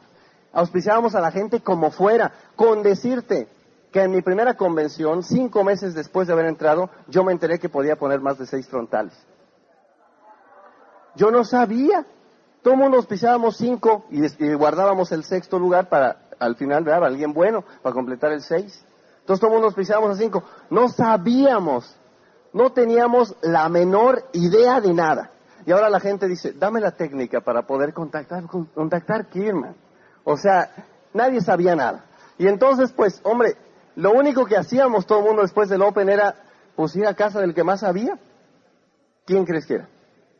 Auspiciábamos 0.53 1.15
a 1.15 1.21
la 1.21 1.31
gente 1.31 1.59
como 1.61 1.91
fuera, 1.91 2.31
con 2.55 2.81
decirte, 2.81 3.49
que 3.91 4.03
en 4.03 4.11
mi 4.11 4.21
primera 4.21 4.55
convención, 4.55 5.23
cinco 5.23 5.63
meses 5.63 5.93
después 5.93 6.27
de 6.27 6.33
haber 6.33 6.47
entrado, 6.47 6.89
yo 7.07 7.23
me 7.23 7.31
enteré 7.31 7.59
que 7.59 7.69
podía 7.69 7.95
poner 7.95 8.19
más 8.19 8.37
de 8.37 8.45
seis 8.45 8.67
frontales. 8.67 9.13
Yo 11.15 11.31
no 11.31 11.45
sabía. 11.45 12.05
Todo 12.61 12.73
el 12.73 12.79
mundo 12.79 12.97
auspiciábamos 12.97 13.55
cinco 13.55 14.05
y, 14.09 14.53
guardábamos 14.53 15.11
el 15.11 15.23
sexto 15.23 15.59
lugar 15.59 15.87
para 15.87 16.17
al 16.39 16.55
final 16.57 16.83
ver 16.83 16.95
alguien 16.95 17.31
bueno 17.31 17.63
para 17.81 17.93
completar 17.93 18.33
el 18.33 18.41
seis. 18.41 18.83
Entonces 19.21 19.39
todo 19.39 19.51
el 19.51 19.53
mundo 19.53 19.67
auspiciábamos 19.67 20.17
a 20.17 20.19
cinco. 20.19 20.43
No 20.69 20.89
sabíamos, 20.89 21.95
no 22.55 22.71
teníamos 22.71 23.35
la 23.41 23.67
menor 23.67 24.29
idea 24.31 24.79
de 24.79 24.93
nada. 24.93 25.29
Y 25.65 25.73
ahora 25.73 25.89
la 25.89 25.99
gente 25.99 26.25
dice, 26.25 26.53
dame 26.53 26.79
la 26.79 26.91
técnica 26.91 27.41
para 27.41 27.63
poder 27.63 27.93
contactar, 27.93 28.45
contactar 28.73 29.27
Kirman. 29.27 29.75
O 30.23 30.37
sea, 30.37 30.71
nadie 31.13 31.41
sabía 31.41 31.75
nada. 31.75 32.05
Y 32.37 32.47
entonces, 32.47 32.93
pues, 32.93 33.19
hombre, 33.23 33.57
lo 33.97 34.13
único 34.13 34.45
que 34.45 34.55
hacíamos 34.55 35.05
todo 35.05 35.19
el 35.19 35.25
mundo 35.25 35.41
después 35.41 35.67
del 35.67 35.81
Open 35.81 36.07
era 36.07 36.33
pues 36.77 36.95
ir 36.95 37.05
a 37.05 37.13
casa 37.13 37.41
del 37.41 37.53
que 37.53 37.65
más 37.65 37.81
sabía. 37.81 38.17
¿Quién 39.25 39.43
crees 39.45 39.65
que 39.65 39.73
era? 39.75 39.89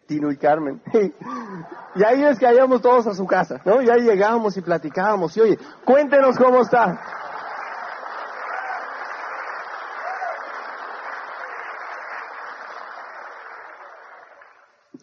Tino 0.08 0.32
y 0.32 0.38
Carmen. 0.38 0.82
y 1.96 2.04
ahí 2.06 2.24
es 2.24 2.40
que 2.40 2.50
íbamos 2.54 2.82
todos 2.82 3.08
a 3.08 3.14
su 3.14 3.28
casa, 3.28 3.60
¿no? 3.66 3.82
Y 3.82 3.90
ahí 3.90 4.04
llegábamos 4.04 4.56
y 4.56 4.62
platicábamos. 4.62 5.36
Y 5.36 5.42
oye, 5.42 5.60
cuéntenos 5.84 6.38
cómo 6.38 6.62
está. 6.62 6.98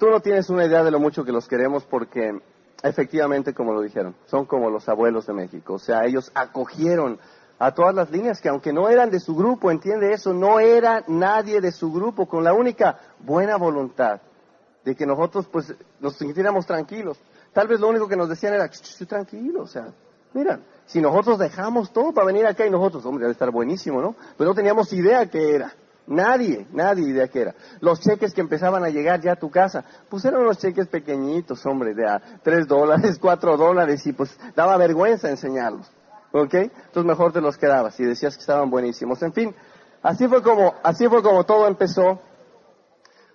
Tú 0.02 0.10
no 0.10 0.18
tienes 0.18 0.50
una 0.50 0.64
idea 0.64 0.82
de 0.82 0.90
lo 0.90 0.98
mucho 0.98 1.24
que 1.24 1.30
los 1.30 1.46
queremos 1.46 1.84
porque 1.84 2.36
efectivamente, 2.82 3.54
como 3.54 3.72
lo 3.72 3.80
dijeron, 3.80 4.16
son 4.26 4.46
como 4.46 4.68
los 4.68 4.88
abuelos 4.88 5.28
de 5.28 5.32
México. 5.32 5.74
O 5.74 5.78
sea, 5.78 6.04
ellos 6.06 6.32
acogieron 6.34 7.20
a 7.60 7.72
todas 7.72 7.94
las 7.94 8.10
líneas 8.10 8.40
que 8.40 8.48
aunque 8.48 8.72
no 8.72 8.88
eran 8.88 9.10
de 9.10 9.20
su 9.20 9.36
grupo, 9.36 9.70
entiende 9.70 10.12
eso, 10.12 10.34
no 10.34 10.58
era 10.58 11.04
nadie 11.06 11.60
de 11.60 11.70
su 11.70 11.92
grupo, 11.92 12.26
con 12.26 12.42
la 12.42 12.52
única 12.52 12.98
buena 13.20 13.56
voluntad 13.56 14.20
de 14.84 14.96
que 14.96 15.06
nosotros 15.06 15.46
pues 15.46 15.72
nos 16.00 16.16
sintiéramos 16.16 16.66
tranquilos. 16.66 17.20
Tal 17.52 17.68
vez 17.68 17.78
lo 17.78 17.86
único 17.86 18.08
que 18.08 18.16
nos 18.16 18.28
decían 18.28 18.54
era, 18.54 18.68
tranquilo, 19.06 19.62
o 19.62 19.68
sea, 19.68 19.86
mira, 20.32 20.58
si 20.84 21.00
nosotros 21.00 21.38
dejamos 21.38 21.92
todo 21.92 22.12
para 22.12 22.26
venir 22.26 22.44
acá 22.44 22.66
y 22.66 22.70
nosotros, 22.70 23.06
hombre, 23.06 23.22
debe 23.22 23.34
estar 23.34 23.52
buenísimo, 23.52 24.02
¿no? 24.02 24.16
Pero 24.36 24.50
no 24.50 24.56
teníamos 24.56 24.92
idea 24.92 25.30
qué 25.30 25.54
era. 25.54 25.72
Nadie, 26.06 26.66
nadie 26.72 27.08
idea 27.08 27.28
qué 27.28 27.42
era. 27.42 27.54
Los 27.80 28.00
cheques 28.00 28.34
que 28.34 28.40
empezaban 28.40 28.84
a 28.84 28.88
llegar 28.88 29.20
ya 29.20 29.32
a 29.32 29.36
tu 29.36 29.50
casa, 29.50 29.84
pues 30.08 30.24
eran 30.24 30.42
unos 30.42 30.58
cheques 30.58 30.88
pequeñitos, 30.88 31.64
hombre, 31.66 31.94
de 31.94 32.08
a 32.08 32.20
tres 32.42 32.66
dólares, 32.66 33.18
cuatro 33.20 33.56
dólares, 33.56 34.06
y 34.06 34.12
pues 34.12 34.36
daba 34.54 34.76
vergüenza 34.76 35.30
enseñarlos. 35.30 35.90
¿ok? 36.32 36.54
Entonces 36.54 37.04
mejor 37.04 37.32
te 37.32 37.40
los 37.40 37.56
quedabas 37.56 37.98
y 38.00 38.04
decías 38.04 38.34
que 38.34 38.40
estaban 38.40 38.70
buenísimos. 38.70 39.22
En 39.22 39.32
fin, 39.32 39.54
así 40.02 40.26
fue 40.26 40.42
como, 40.42 40.74
así 40.82 41.06
fue 41.08 41.22
como 41.22 41.44
todo 41.44 41.68
empezó. 41.68 42.20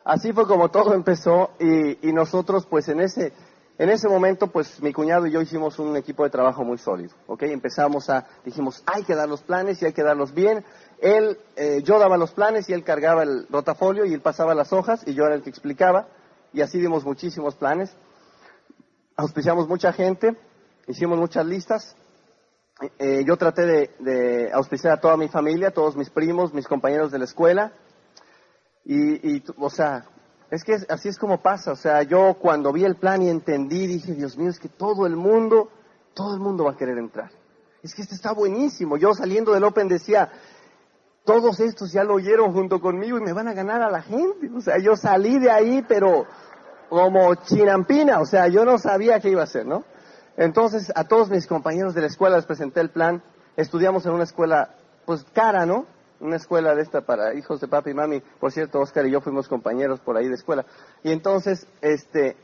Así 0.03 0.31
fue 0.31 0.47
como 0.47 0.69
todo 0.69 0.93
empezó 0.93 1.51
y, 1.59 2.11
nosotros 2.13 2.65
pues 2.65 2.87
en 2.87 3.01
ese, 3.01 3.33
En 3.77 3.89
ese 3.89 4.07
momento, 4.07 4.47
pues 4.47 4.81
mi 4.81 4.91
cuñado 4.91 5.27
y 5.27 5.31
yo 5.31 5.39
hicimos 5.39 5.77
un 5.77 5.95
equipo 5.97 6.23
de 6.23 6.31
trabajo 6.31 6.63
muy 6.63 6.79
sólido, 6.79 7.13
¿ok? 7.27 7.43
Empezamos 7.43 8.09
a, 8.09 8.25
dijimos, 8.43 8.81
hay 8.87 9.03
que 9.03 9.13
dar 9.13 9.29
los 9.29 9.43
planes 9.43 9.79
y 9.81 9.85
hay 9.85 9.93
que 9.93 10.01
darlos 10.01 10.33
bien. 10.33 10.65
Él, 10.99 11.37
eh, 11.55 11.81
yo 11.83 11.99
daba 11.99 12.17
los 12.17 12.31
planes 12.31 12.69
y 12.69 12.73
él 12.73 12.83
cargaba 12.83 13.23
el 13.23 13.47
rotafolio 13.49 14.05
y 14.05 14.13
él 14.13 14.21
pasaba 14.21 14.55
las 14.55 14.73
hojas 14.73 15.03
y 15.05 15.13
yo 15.13 15.25
era 15.25 15.35
el 15.35 15.43
que 15.43 15.49
explicaba. 15.49 16.07
Y 16.53 16.61
así 16.61 16.79
dimos 16.79 17.05
muchísimos 17.05 17.55
planes. 17.55 17.95
Auspiciamos 19.15 19.67
mucha 19.67 19.93
gente, 19.93 20.35
hicimos 20.87 21.17
muchas 21.19 21.45
listas. 21.45 21.95
Eh, 22.99 23.23
yo 23.25 23.37
traté 23.37 23.89
de, 23.99 24.51
auspiciar 24.53 24.93
a 24.93 25.01
toda 25.01 25.17
mi 25.17 25.27
familia, 25.27 25.71
todos 25.71 25.95
mis 25.95 26.09
primos, 26.09 26.53
mis 26.53 26.67
compañeros 26.67 27.11
de 27.11 27.19
la 27.19 27.25
escuela. 27.25 27.73
Y, 28.85 29.35
y 29.35 29.43
o 29.57 29.69
sea, 29.69 30.05
es 30.49 30.63
que 30.63 30.77
así 30.89 31.09
es 31.09 31.17
como 31.17 31.41
pasa. 31.41 31.71
O 31.71 31.75
sea, 31.75 32.03
yo 32.03 32.35
cuando 32.39 32.71
vi 32.71 32.85
el 32.85 32.95
plan 32.95 33.21
y 33.21 33.29
entendí, 33.29 33.85
dije, 33.85 34.13
Dios 34.13 34.37
mío, 34.37 34.49
es 34.49 34.59
que 34.59 34.69
todo 34.69 35.05
el 35.05 35.15
mundo, 35.15 35.69
todo 36.13 36.33
el 36.33 36.39
mundo 36.39 36.63
va 36.63 36.71
a 36.71 36.77
querer 36.77 36.97
entrar. 36.97 37.31
Es 37.83 37.93
que 37.93 38.01
este 38.01 38.15
está 38.15 38.31
buenísimo. 38.33 38.97
Yo 38.97 39.13
saliendo 39.13 39.53
del 39.53 39.63
Open 39.63 39.87
decía, 39.87 40.31
todos 41.27 41.59
estos 41.59 41.91
ya 41.91 42.05
lo 42.05 42.15
oyeron 42.15 42.53
junto 42.53 42.79
conmigo 42.79 43.17
y 43.17 43.21
me 43.21 43.33
van 43.33 43.49
a 43.49 43.53
ganar 43.53 43.81
a 43.81 43.91
la 43.91 44.01
gente. 44.01 44.49
O 44.55 44.61
sea, 44.61 44.77
yo 44.79 44.95
salí 44.95 45.39
de 45.39 45.51
ahí, 45.51 45.83
pero 45.85 46.25
como 46.87 47.35
chinampina. 47.35 48.21
O 48.21 48.25
sea, 48.25 48.47
yo 48.47 48.63
no 48.63 48.77
sabía 48.77 49.19
qué 49.19 49.29
iba 49.29 49.41
a 49.41 49.43
hacer, 49.43 49.65
¿no? 49.65 49.83
Entonces, 50.37 50.89
a 50.95 51.03
todos 51.03 51.29
mis 51.29 51.45
compañeros 51.45 51.93
de 51.93 51.99
la 51.99 52.07
escuela 52.07 52.37
les 52.37 52.45
presenté 52.45 52.79
el 52.79 52.91
plan. 52.91 53.21
Estudiamos 53.57 54.05
en 54.05 54.13
una 54.13 54.23
escuela, 54.23 54.75
pues 55.05 55.25
cara, 55.33 55.65
¿no? 55.65 55.85
una 56.19 56.37
escuela 56.37 56.73
de 56.73 56.81
esta 56.81 57.01
para 57.01 57.35
hijos 57.35 57.59
de 57.59 57.67
papi 57.67 57.91
y 57.91 57.93
mami. 57.93 58.21
Por 58.39 58.53
cierto, 58.53 58.79
Oscar 58.79 59.05
y 59.05 59.11
yo 59.11 59.19
fuimos 59.19 59.49
compañeros 59.49 59.99
por 59.99 60.15
ahí 60.15 60.29
de 60.29 60.35
escuela. 60.35 60.65
Y 61.03 61.11
entonces, 61.11 61.67
este, 61.81 62.37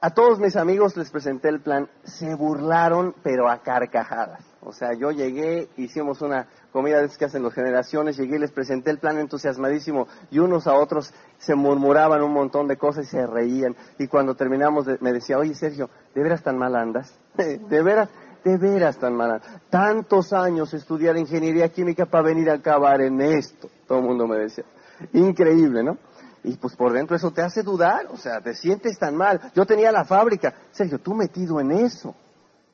a 0.00 0.10
todos 0.10 0.40
mis 0.40 0.56
amigos 0.56 0.96
les 0.96 1.10
presenté 1.10 1.48
el 1.48 1.60
plan. 1.60 1.88
Se 2.02 2.34
burlaron, 2.34 3.14
pero 3.22 3.48
a 3.48 3.62
carcajadas. 3.62 4.44
O 4.66 4.72
sea, 4.72 4.94
yo 4.94 5.12
llegué, 5.12 5.68
hicimos 5.76 6.20
una 6.22 6.48
comida 6.72 7.00
de 7.00 7.08
que 7.08 7.24
hacen 7.24 7.44
las 7.44 7.54
generaciones, 7.54 8.16
llegué 8.16 8.34
y 8.34 8.40
les 8.40 8.50
presenté 8.50 8.90
el 8.90 8.98
plan 8.98 9.16
entusiasmadísimo 9.16 10.08
y 10.28 10.40
unos 10.40 10.66
a 10.66 10.74
otros 10.74 11.14
se 11.38 11.54
murmuraban 11.54 12.20
un 12.20 12.32
montón 12.32 12.66
de 12.66 12.76
cosas 12.76 13.06
y 13.06 13.10
se 13.10 13.26
reían. 13.28 13.76
Y 13.96 14.08
cuando 14.08 14.34
terminamos 14.34 14.86
me 15.00 15.12
decía, 15.12 15.38
oye 15.38 15.54
Sergio, 15.54 15.88
¿de 16.16 16.20
veras 16.20 16.42
tan 16.42 16.58
mal 16.58 16.74
andas? 16.74 17.16
¿De 17.36 17.82
veras? 17.82 18.08
de 18.42 18.58
veras 18.58 18.96
tan 18.98 19.14
mala. 19.14 19.40
Tantos 19.70 20.32
años 20.32 20.72
estudiar 20.72 21.16
ingeniería 21.16 21.68
química 21.68 22.06
para 22.06 22.24
venir 22.24 22.50
a 22.50 22.54
acabar 22.54 23.00
en 23.00 23.20
esto. 23.20 23.68
Todo 23.88 23.98
el 23.98 24.04
mundo 24.04 24.26
me 24.26 24.36
decía. 24.36 24.64
Increíble, 25.12 25.82
¿no? 25.82 25.98
Y 26.44 26.56
pues 26.56 26.76
por 26.76 26.92
dentro 26.92 27.16
eso 27.16 27.32
te 27.32 27.42
hace 27.42 27.64
dudar, 27.64 28.06
o 28.08 28.16
sea, 28.16 28.40
te 28.40 28.54
sientes 28.54 28.98
tan 28.98 29.16
mal. 29.16 29.50
Yo 29.52 29.66
tenía 29.66 29.90
la 29.90 30.04
fábrica. 30.04 30.54
Sergio, 30.70 31.00
tú 31.00 31.12
metido 31.12 31.58
en 31.60 31.72
eso, 31.72 32.14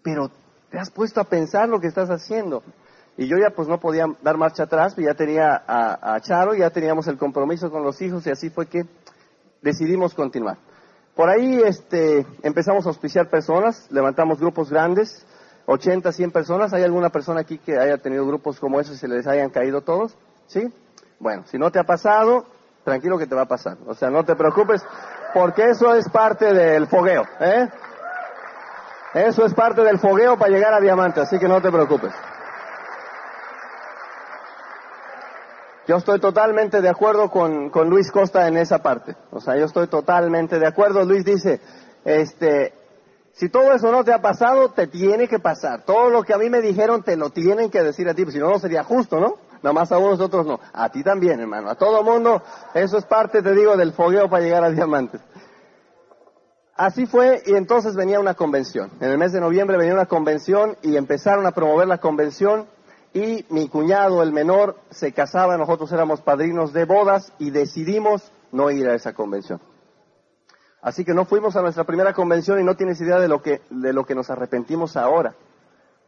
pero 0.02 0.30
te 0.72 0.78
has 0.78 0.90
puesto 0.90 1.20
a 1.20 1.24
pensar 1.24 1.68
lo 1.68 1.80
que 1.80 1.86
estás 1.86 2.08
haciendo. 2.08 2.62
Y 3.18 3.28
yo 3.28 3.36
ya 3.36 3.50
pues 3.54 3.68
no 3.68 3.78
podía 3.78 4.06
dar 4.22 4.38
marcha 4.38 4.62
atrás, 4.62 4.94
pero 4.96 5.08
ya 5.08 5.14
tenía 5.14 5.62
a, 5.66 6.14
a 6.14 6.20
Charo, 6.22 6.54
ya 6.54 6.70
teníamos 6.70 7.06
el 7.08 7.18
compromiso 7.18 7.70
con 7.70 7.82
los 7.82 8.00
hijos 8.00 8.26
y 8.26 8.30
así 8.30 8.48
fue 8.48 8.66
que 8.66 8.86
decidimos 9.60 10.14
continuar. 10.14 10.56
Por 11.14 11.28
ahí 11.28 11.60
este, 11.62 12.26
empezamos 12.42 12.86
a 12.86 12.88
auspiciar 12.88 13.28
personas, 13.28 13.86
levantamos 13.90 14.40
grupos 14.40 14.70
grandes, 14.70 15.26
80, 15.66 16.10
100 16.10 16.30
personas. 16.30 16.72
¿Hay 16.72 16.82
alguna 16.82 17.10
persona 17.10 17.42
aquí 17.42 17.58
que 17.58 17.78
haya 17.78 17.98
tenido 17.98 18.26
grupos 18.26 18.58
como 18.58 18.80
esos 18.80 18.96
y 18.96 18.98
se 18.98 19.08
les 19.08 19.26
hayan 19.26 19.50
caído 19.50 19.82
todos? 19.82 20.16
¿Sí? 20.46 20.72
Bueno, 21.20 21.44
si 21.48 21.58
no 21.58 21.70
te 21.70 21.78
ha 21.78 21.84
pasado, 21.84 22.46
tranquilo 22.82 23.18
que 23.18 23.26
te 23.26 23.34
va 23.34 23.42
a 23.42 23.46
pasar. 23.46 23.76
O 23.86 23.94
sea, 23.94 24.08
no 24.08 24.24
te 24.24 24.34
preocupes, 24.36 24.82
porque 25.34 25.68
eso 25.68 25.94
es 25.94 26.08
parte 26.08 26.54
del 26.54 26.86
fogueo, 26.86 27.24
¿eh? 27.40 27.68
Eso 29.14 29.44
es 29.44 29.52
parte 29.54 29.82
del 29.82 29.98
fogueo 29.98 30.38
para 30.38 30.50
llegar 30.50 30.72
a 30.72 30.80
diamante, 30.80 31.20
así 31.20 31.38
que 31.38 31.48
no 31.48 31.60
te 31.60 31.70
preocupes. 31.70 32.12
Yo 35.86 35.96
estoy 35.96 36.20
totalmente 36.20 36.80
de 36.80 36.88
acuerdo 36.88 37.30
con, 37.30 37.68
con 37.68 37.90
Luis 37.90 38.10
Costa 38.10 38.46
en 38.46 38.56
esa 38.56 38.78
parte. 38.78 39.16
O 39.30 39.40
sea, 39.40 39.56
yo 39.56 39.66
estoy 39.66 39.88
totalmente 39.88 40.58
de 40.58 40.66
acuerdo. 40.66 41.04
Luis 41.04 41.24
dice, 41.24 41.60
este, 42.04 42.72
si 43.32 43.48
todo 43.48 43.72
eso 43.72 43.90
no 43.90 44.04
te 44.04 44.12
ha 44.12 44.22
pasado, 44.22 44.70
te 44.70 44.86
tiene 44.86 45.26
que 45.26 45.40
pasar. 45.40 45.84
Todo 45.84 46.08
lo 46.08 46.22
que 46.22 46.34
a 46.34 46.38
mí 46.38 46.48
me 46.48 46.60
dijeron 46.60 47.02
te 47.02 47.16
lo 47.16 47.30
tienen 47.30 47.70
que 47.70 47.82
decir 47.82 48.08
a 48.08 48.14
ti, 48.14 48.24
si 48.30 48.38
no, 48.38 48.48
no 48.48 48.58
sería 48.58 48.84
justo, 48.84 49.18
¿no? 49.18 49.36
Nada 49.62 49.72
más 49.72 49.92
a 49.92 49.98
unos, 49.98 50.20
otros 50.20 50.46
no. 50.46 50.60
A 50.72 50.88
ti 50.90 51.02
también, 51.02 51.40
hermano. 51.40 51.70
A 51.70 51.74
todo 51.74 52.02
mundo, 52.02 52.42
eso 52.74 52.98
es 52.98 53.04
parte, 53.04 53.42
te 53.42 53.54
digo, 53.54 53.76
del 53.76 53.92
fogueo 53.92 54.30
para 54.30 54.42
llegar 54.42 54.64
a 54.64 54.70
diamantes. 54.70 55.20
Así 56.82 57.06
fue, 57.06 57.44
y 57.46 57.54
entonces 57.54 57.94
venía 57.94 58.18
una 58.18 58.34
convención. 58.34 58.90
En 58.98 59.08
el 59.08 59.16
mes 59.16 59.30
de 59.30 59.40
noviembre 59.40 59.78
venía 59.78 59.94
una 59.94 60.06
convención 60.06 60.76
y 60.82 60.96
empezaron 60.96 61.46
a 61.46 61.52
promover 61.52 61.86
la 61.86 61.98
convención 61.98 62.66
y 63.14 63.46
mi 63.50 63.68
cuñado, 63.68 64.20
el 64.20 64.32
menor, 64.32 64.80
se 64.90 65.12
casaba, 65.12 65.56
nosotros 65.56 65.92
éramos 65.92 66.22
padrinos 66.22 66.72
de 66.72 66.84
bodas 66.84 67.32
y 67.38 67.52
decidimos 67.52 68.32
no 68.50 68.68
ir 68.72 68.88
a 68.88 68.96
esa 68.96 69.12
convención. 69.12 69.60
Así 70.80 71.04
que 71.04 71.14
no 71.14 71.24
fuimos 71.24 71.54
a 71.54 71.62
nuestra 71.62 71.84
primera 71.84 72.14
convención 72.14 72.58
y 72.58 72.64
no 72.64 72.74
tienes 72.74 73.00
idea 73.00 73.20
de 73.20 73.28
lo 73.28 73.42
que, 73.42 73.60
de 73.70 73.92
lo 73.92 74.04
que 74.04 74.16
nos 74.16 74.28
arrepentimos 74.28 74.96
ahora, 74.96 75.36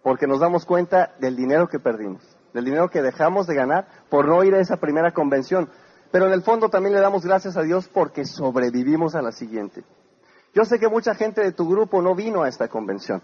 porque 0.03 0.27
nos 0.27 0.41
damos 0.41 0.67
cuenta 0.67 1.15
del 1.21 1.37
dinero 1.37 1.69
que 1.69 1.79
perdimos, 1.79 2.25
del 2.53 2.65
dinero 2.65 2.91
que 2.91 3.01
dejamos 3.01 3.47
de 3.47 3.55
ganar 3.55 3.87
por 4.11 4.27
no 4.27 4.43
ir 4.43 4.57
a 4.57 4.61
esa 4.61 4.79
primera 4.79 5.13
convención. 5.13 5.71
Pero 6.11 6.27
en 6.27 6.33
el 6.33 6.43
fondo 6.43 6.69
también 6.69 6.97
le 6.97 7.01
damos 7.01 7.25
gracias 7.25 7.57
a 7.57 7.63
Dios 7.63 7.87
porque 7.87 8.25
sobrevivimos 8.25 9.15
a 9.15 9.23
la 9.23 9.31
siguiente. 9.31 9.85
Yo 10.55 10.65
sé 10.65 10.79
que 10.79 10.89
mucha 10.89 11.15
gente 11.15 11.41
de 11.41 11.53
tu 11.53 11.69
grupo 11.69 12.01
no 12.01 12.15
vino 12.15 12.43
a 12.43 12.49
esta 12.49 12.69
convención. 12.69 13.21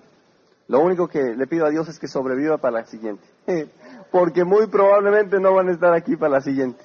Lo 0.66 0.80
único 0.80 1.08
que 1.08 1.34
le 1.34 1.46
pido 1.46 1.66
a 1.66 1.70
Dios 1.70 1.88
es 1.88 1.98
que 1.98 2.08
sobreviva 2.08 2.58
para 2.58 2.80
la 2.80 2.86
siguiente. 2.86 3.24
Porque 4.10 4.44
muy 4.44 4.66
probablemente 4.66 5.38
no 5.38 5.54
van 5.54 5.68
a 5.68 5.72
estar 5.72 5.94
aquí 5.94 6.16
para 6.16 6.34
la 6.34 6.40
siguiente. 6.40 6.82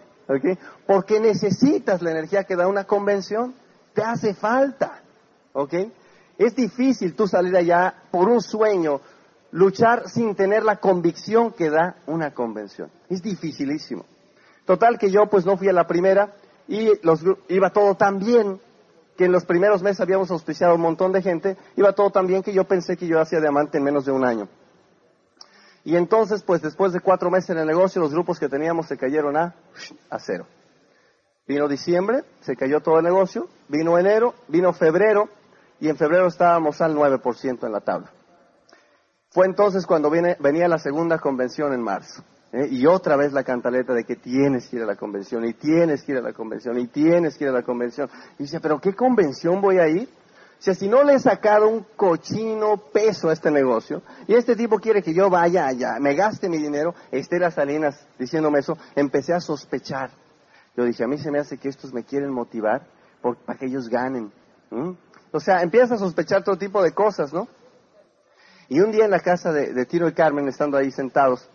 Porque 0.87 1.19
necesitas 1.19 2.01
la 2.01 2.11
energía 2.11 2.43
que 2.43 2.55
da 2.55 2.67
una 2.67 2.85
convención 2.85 3.53
te 3.93 4.03
hace 4.03 4.33
falta, 4.33 5.01
¿ok? 5.53 5.73
Es 6.37 6.55
difícil 6.55 7.15
tú 7.15 7.27
salir 7.27 7.55
allá 7.55 7.93
por 8.11 8.27
un 8.27 8.41
sueño, 8.41 9.01
luchar 9.51 10.09
sin 10.09 10.35
tener 10.35 10.63
la 10.63 10.77
convicción 10.77 11.53
que 11.53 11.69
da 11.69 11.95
una 12.07 12.33
convención. 12.33 12.89
Es 13.09 13.21
dificilísimo. 13.21 14.05
Total 14.65 14.97
que 14.97 15.11
yo 15.11 15.27
pues 15.27 15.45
no 15.45 15.57
fui 15.57 15.69
a 15.69 15.73
la 15.73 15.87
primera 15.87 16.33
y 16.67 16.91
los, 17.03 17.23
iba 17.47 17.69
todo 17.69 17.95
tan 17.95 18.19
bien 18.19 18.59
que 19.17 19.25
en 19.25 19.31
los 19.31 19.45
primeros 19.45 19.81
meses 19.81 20.01
habíamos 20.01 20.29
auspiciado 20.31 20.75
un 20.75 20.81
montón 20.81 21.11
de 21.11 21.21
gente, 21.21 21.57
iba 21.75 21.93
todo 21.93 22.09
tan 22.09 22.27
bien 22.27 22.43
que 22.43 22.53
yo 22.53 22.65
pensé 22.65 22.97
que 22.97 23.07
yo 23.07 23.19
hacía 23.19 23.39
diamante 23.39 23.77
en 23.77 23.83
menos 23.83 24.05
de 24.05 24.11
un 24.11 24.25
año. 24.25 24.47
Y 25.83 25.95
entonces, 25.95 26.43
pues 26.43 26.61
después 26.61 26.93
de 26.93 26.99
cuatro 26.99 27.29
meses 27.29 27.51
en 27.51 27.59
el 27.59 27.67
negocio, 27.67 28.01
los 28.01 28.11
grupos 28.11 28.39
que 28.39 28.49
teníamos 28.49 28.87
se 28.87 28.97
cayeron 28.97 29.37
a, 29.37 29.55
a 30.09 30.19
cero. 30.19 30.47
Vino 31.47 31.67
diciembre, 31.67 32.23
se 32.41 32.55
cayó 32.55 32.81
todo 32.81 32.97
el 32.97 33.03
negocio, 33.03 33.47
vino 33.67 33.97
enero, 33.99 34.33
vino 34.47 34.73
febrero, 34.73 35.29
y 35.79 35.89
en 35.89 35.97
febrero 35.97 36.27
estábamos 36.27 36.81
al 36.81 36.95
9% 36.95 37.65
en 37.65 37.71
la 37.71 37.81
tabla. 37.81 38.11
Fue 39.29 39.45
entonces 39.45 39.85
cuando 39.85 40.09
viene, 40.09 40.37
venía 40.39 40.67
la 40.67 40.79
segunda 40.79 41.19
convención 41.19 41.73
en 41.73 41.81
marzo. 41.81 42.23
¿Eh? 42.55 42.67
Y 42.71 42.85
otra 42.85 43.15
vez 43.15 43.33
la 43.33 43.43
cantaleta 43.43 43.93
de 43.93 44.03
que 44.03 44.15
tienes 44.15 44.67
que 44.67 44.77
ir 44.77 44.83
a 44.83 44.85
la 44.85 44.95
convención, 44.95 45.45
y 45.45 45.53
tienes 45.53 46.03
que 46.03 46.13
ir 46.13 46.17
a 46.19 46.21
la 46.21 46.33
convención, 46.33 46.79
y 46.79 46.87
tienes 46.87 47.37
que 47.37 47.43
ir 47.43 47.49
a 47.49 47.53
la 47.53 47.63
convención. 47.63 48.09
Y 48.39 48.43
dice, 48.43 48.59
pero 48.59 48.79
¿qué 48.79 48.93
convención 48.93 49.61
voy 49.61 49.79
a 49.79 49.87
ir? 49.87 50.07
O 50.57 50.61
sea, 50.65 50.73
si 50.73 50.87
no 50.87 51.03
le 51.03 51.15
he 51.15 51.19
sacado 51.19 51.67
un 51.67 51.85
cochino 51.95 52.77
peso 52.77 53.29
a 53.29 53.33
este 53.33 53.51
negocio, 53.51 54.01
y 54.27 54.35
este 54.35 54.55
tipo 54.55 54.79
quiere 54.79 55.03
que 55.03 55.13
yo 55.13 55.29
vaya 55.29 55.67
allá, 55.67 55.99
me 55.99 56.15
gaste 56.15 56.49
mi 56.49 56.57
dinero, 56.57 56.95
Estela 57.11 57.51
Salinas 57.51 58.07
diciéndome 58.17 58.59
eso, 58.59 58.77
empecé 58.95 59.33
a 59.33 59.41
sospechar. 59.41 60.11
Yo 60.77 60.85
dije, 60.85 61.03
a 61.03 61.07
mí 61.07 61.17
se 61.17 61.31
me 61.31 61.39
hace 61.39 61.57
que 61.57 61.69
estos 61.69 61.93
me 61.93 62.03
quieren 62.03 62.31
motivar 62.31 62.87
para 63.45 63.59
que 63.59 63.65
ellos 63.65 63.89
ganen. 63.89 64.31
O 65.31 65.39
sea, 65.39 65.61
empiezas 65.61 65.93
a 65.93 65.97
sospechar 65.97 66.43
todo 66.43 66.57
tipo 66.57 66.81
de 66.81 66.93
cosas, 66.93 67.33
¿no? 67.33 67.47
Y 68.67 68.79
un 68.79 68.91
día 68.91 69.05
en 69.05 69.11
la 69.11 69.19
casa 69.19 69.51
de, 69.51 69.85
Tiro 69.85 70.07
y 70.07 70.13
Carmen, 70.13 70.47
estando 70.47 70.77
ahí 70.77 70.91
sentados, 70.91 71.47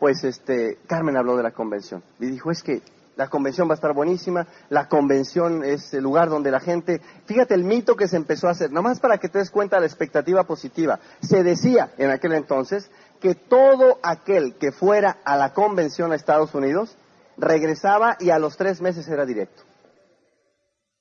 pues 0.00 0.24
este, 0.24 0.78
Carmen 0.88 1.16
habló 1.16 1.36
de 1.36 1.42
la 1.42 1.52
convención. 1.52 2.02
Y 2.18 2.26
dijo, 2.26 2.50
es 2.50 2.62
que 2.62 2.82
la 3.16 3.28
convención 3.28 3.68
va 3.68 3.72
a 3.72 3.74
estar 3.74 3.92
buenísima, 3.92 4.46
la 4.70 4.88
convención 4.88 5.62
es 5.62 5.92
el 5.92 6.02
lugar 6.02 6.30
donde 6.30 6.50
la 6.50 6.58
gente, 6.58 7.02
fíjate 7.26 7.52
el 7.52 7.64
mito 7.64 7.94
que 7.94 8.08
se 8.08 8.16
empezó 8.16 8.48
a 8.48 8.52
hacer, 8.52 8.72
nomás 8.72 8.98
para 8.98 9.18
que 9.18 9.28
te 9.28 9.38
des 9.38 9.50
cuenta 9.50 9.78
la 9.78 9.84
expectativa 9.84 10.44
positiva. 10.44 10.98
Se 11.20 11.44
decía 11.44 11.92
en 11.98 12.10
aquel 12.10 12.32
entonces 12.32 12.90
que 13.20 13.34
todo 13.34 13.98
aquel 14.02 14.54
que 14.54 14.72
fuera 14.72 15.18
a 15.22 15.36
la 15.36 15.52
convención 15.52 16.12
a 16.12 16.16
Estados 16.16 16.54
Unidos 16.54 16.96
regresaba 17.36 18.16
y 18.18 18.30
a 18.30 18.38
los 18.38 18.56
tres 18.56 18.80
meses 18.80 19.06
era 19.06 19.26
directo. 19.26 19.64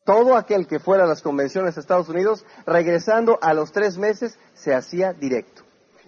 Todo 0.04 0.36
aquel 0.36 0.68
que 0.68 0.80
fuera 0.80 1.06
a 1.06 1.08
las 1.08 1.22
convenciones 1.22 1.76
de 1.76 1.82
Estados 1.82 2.10
Unidos, 2.10 2.44
regresando 2.66 3.40
a 3.42 3.54
los 3.54 3.72
tres 3.72 3.98
meses, 3.98 4.38
se 4.56 4.74
hacía 4.74 5.14
directo. 5.14 5.62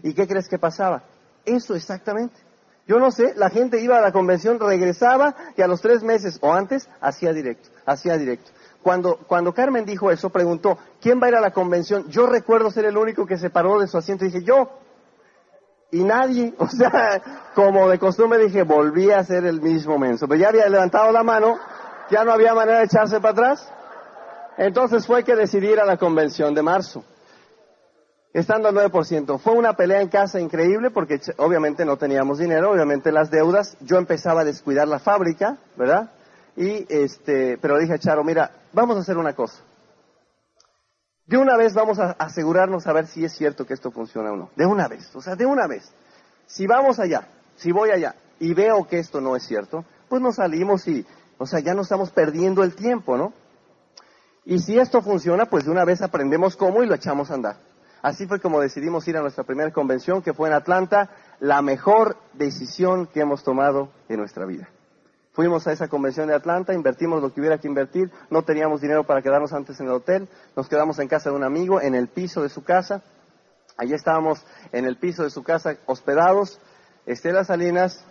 ¿Y 0.04 0.14
qué 0.14 0.28
crees 0.28 0.50
que 0.50 0.60
pasaba? 0.60 1.04
Eso 1.46 1.74
exactamente. 1.74 2.51
Yo 2.92 3.00
no 3.00 3.10
sé, 3.10 3.34
la 3.38 3.50
gente 3.50 3.80
iba 3.80 3.98
a 3.98 4.02
la 4.02 4.12
convención, 4.12 4.60
regresaba 4.60 5.34
y 5.56 5.62
a 5.62 5.68
los 5.68 5.80
tres 5.80 6.04
meses 6.04 6.38
o 6.42 6.52
antes 6.52 6.90
hacía 7.00 7.32
directo, 7.32 7.70
hacía 7.86 8.18
directo. 8.18 8.52
Cuando, 8.84 9.16
cuando 9.16 9.54
Carmen 9.54 9.86
dijo 9.86 10.12
eso, 10.12 10.30
preguntó, 10.30 10.78
¿quién 11.00 11.22
va 11.22 11.28
a 11.28 11.30
ir 11.30 11.36
a 11.36 11.40
la 11.40 11.52
convención? 11.52 12.10
Yo 12.10 12.26
recuerdo 12.26 12.70
ser 12.70 12.84
el 12.84 12.98
único 12.98 13.26
que 13.26 13.38
se 13.38 13.50
paró 13.50 13.80
de 13.80 13.88
su 13.88 13.98
asiento 13.98 14.26
y 14.26 14.28
dije, 14.28 14.44
yo. 14.44 14.72
Y 15.92 16.04
nadie, 16.04 16.54
o 16.58 16.68
sea, 16.68 17.22
como 17.56 17.88
de 17.88 17.98
costumbre 17.98 18.40
dije, 18.40 18.64
volví 18.64 19.10
a 19.10 19.24
ser 19.24 19.46
el 19.46 19.62
mismo 19.62 19.98
menso. 19.98 20.28
Pero 20.28 20.42
ya 20.42 20.50
había 20.50 20.68
levantado 20.68 21.14
la 21.14 21.24
mano, 21.24 21.60
ya 22.10 22.26
no 22.26 22.34
había 22.34 22.54
manera 22.54 22.80
de 22.80 22.86
echarse 22.88 23.22
para 23.22 23.32
atrás. 23.32 23.72
Entonces 24.58 25.08
fue 25.08 25.24
que 25.24 25.38
decidí 25.38 25.70
ir 25.70 25.80
a 25.80 25.86
la 25.86 25.96
convención 25.96 26.54
de 26.54 26.62
marzo 26.62 27.06
estando 28.34 28.70
al 28.70 28.76
9%. 28.76 29.40
Fue 29.40 29.54
una 29.54 29.74
pelea 29.74 30.02
en 30.02 30.10
casa 30.10 30.40
increíble 30.40 30.92
porque 30.92 31.20
obviamente 31.38 31.86
no 31.86 31.98
teníamos 31.98 32.40
dinero, 32.40 32.72
obviamente 32.72 33.12
las 33.12 33.30
deudas. 33.30 33.78
Yo 33.82 33.98
empezaba 33.98 34.42
a 34.42 34.46
descuidar 34.46 34.88
la 34.88 35.00
fábrica, 35.00 35.58
¿verdad? 35.76 36.12
Y 36.56 36.86
este, 36.90 37.58
pero 37.58 37.78
dije 37.78 37.94
a 37.94 38.00
Charo, 38.00 38.24
mira, 38.24 38.52
vamos 38.74 38.98
a 38.98 39.02
hacer 39.02 39.18
una 39.18 39.34
cosa. 39.34 39.62
De 41.26 41.38
una 41.38 41.56
vez 41.56 41.74
vamos 41.74 42.00
a 42.00 42.12
asegurarnos 42.12 42.88
a 42.88 42.94
ver 42.94 43.08
si 43.08 43.24
es 43.24 43.34
cierto 43.34 43.66
que 43.66 43.74
esto 43.74 43.92
funciona 43.92 44.32
o 44.32 44.36
no. 44.36 44.50
De 44.56 44.66
una 44.66 44.88
vez, 44.88 45.16
o 45.16 45.22
sea, 45.22 45.36
de 45.36 45.46
una 45.46 45.68
vez. 45.68 45.90
Si 46.46 46.68
vamos 46.68 47.00
allá, 47.00 47.28
si 47.56 47.72
voy 47.72 47.92
allá 47.92 48.16
y 48.40 48.54
veo 48.54 48.86
que 48.88 49.00
esto 49.00 49.22
no 49.22 49.36
es 49.36 49.44
cierto, 49.44 49.86
pues 50.10 50.22
nos 50.22 50.36
salimos 50.36 50.88
y, 50.88 51.06
o 51.38 51.46
sea, 51.46 51.60
ya 51.60 51.74
no 51.74 51.84
estamos 51.84 52.12
perdiendo 52.12 52.64
el 52.64 52.76
tiempo, 52.76 53.16
¿no? 53.16 53.32
Y 54.44 54.60
si 54.60 54.78
esto 54.78 55.02
funciona, 55.02 55.46
pues 55.46 55.66
de 55.66 55.72
una 55.72 55.86
vez 55.86 56.02
aprendemos 56.02 56.58
cómo 56.58 56.84
y 56.84 56.88
lo 56.88 56.96
echamos 56.96 57.32
a 57.32 57.36
andar. 57.36 57.71
Así 58.02 58.26
fue 58.26 58.40
como 58.40 58.60
decidimos 58.60 59.08
ir 59.08 59.18
a 59.18 59.22
nuestra 59.22 59.44
primera 59.44 59.72
convención, 59.72 60.22
que 60.22 60.34
fue 60.34 60.50
en 60.50 60.56
Atlanta, 60.56 61.10
la 61.40 61.62
mejor 61.62 62.18
decisión 62.34 63.08
que 63.08 63.22
hemos 63.22 63.44
tomado 63.44 63.92
en 64.10 64.18
nuestra 64.18 64.46
vida. 64.46 64.70
Fuimos 65.34 65.66
a 65.68 65.72
esa 65.72 65.88
convención 65.88 66.28
de 66.28 66.36
Atlanta, 66.36 66.74
invertimos 66.74 67.22
lo 67.22 67.34
que 67.34 67.40
hubiera 67.40 67.58
que 67.58 67.68
invertir, 67.68 68.12
no 68.30 68.44
teníamos 68.44 68.82
dinero 68.82 69.06
para 69.06 69.22
quedarnos 69.22 69.54
antes 69.54 69.80
en 69.80 69.88
el 69.88 69.94
hotel, 69.94 70.28
nos 70.56 70.68
quedamos 70.68 71.00
en 71.00 71.08
casa 71.08 71.30
de 71.30 71.36
un 71.36 71.44
amigo, 71.44 71.80
en 71.80 71.96
el 71.96 72.10
piso 72.10 72.42
de 72.42 72.50
su 72.50 72.64
casa, 72.64 73.02
allí 73.78 73.94
estábamos 73.94 74.46
en 74.74 74.86
el 74.86 74.98
piso 74.98 75.24
de 75.24 75.30
su 75.30 75.44
casa 75.44 75.78
hospedados, 75.86 76.60
Estela 77.06 77.46
Salinas, 77.46 78.04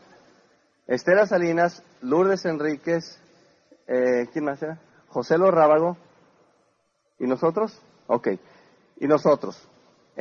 Estela 0.87 1.26
Salinas, 1.26 1.82
Lourdes 2.00 2.47
Enríquez, 2.47 3.20
eh, 3.87 4.28
¿quién 4.32 4.47
más 4.47 4.62
era? 4.62 4.80
José 5.09 5.37
Lorrábago, 5.37 5.99
¿y 7.18 7.26
nosotros? 7.26 7.82
Ok, 8.06 8.28
y 8.97 9.06
nosotros. 9.06 9.70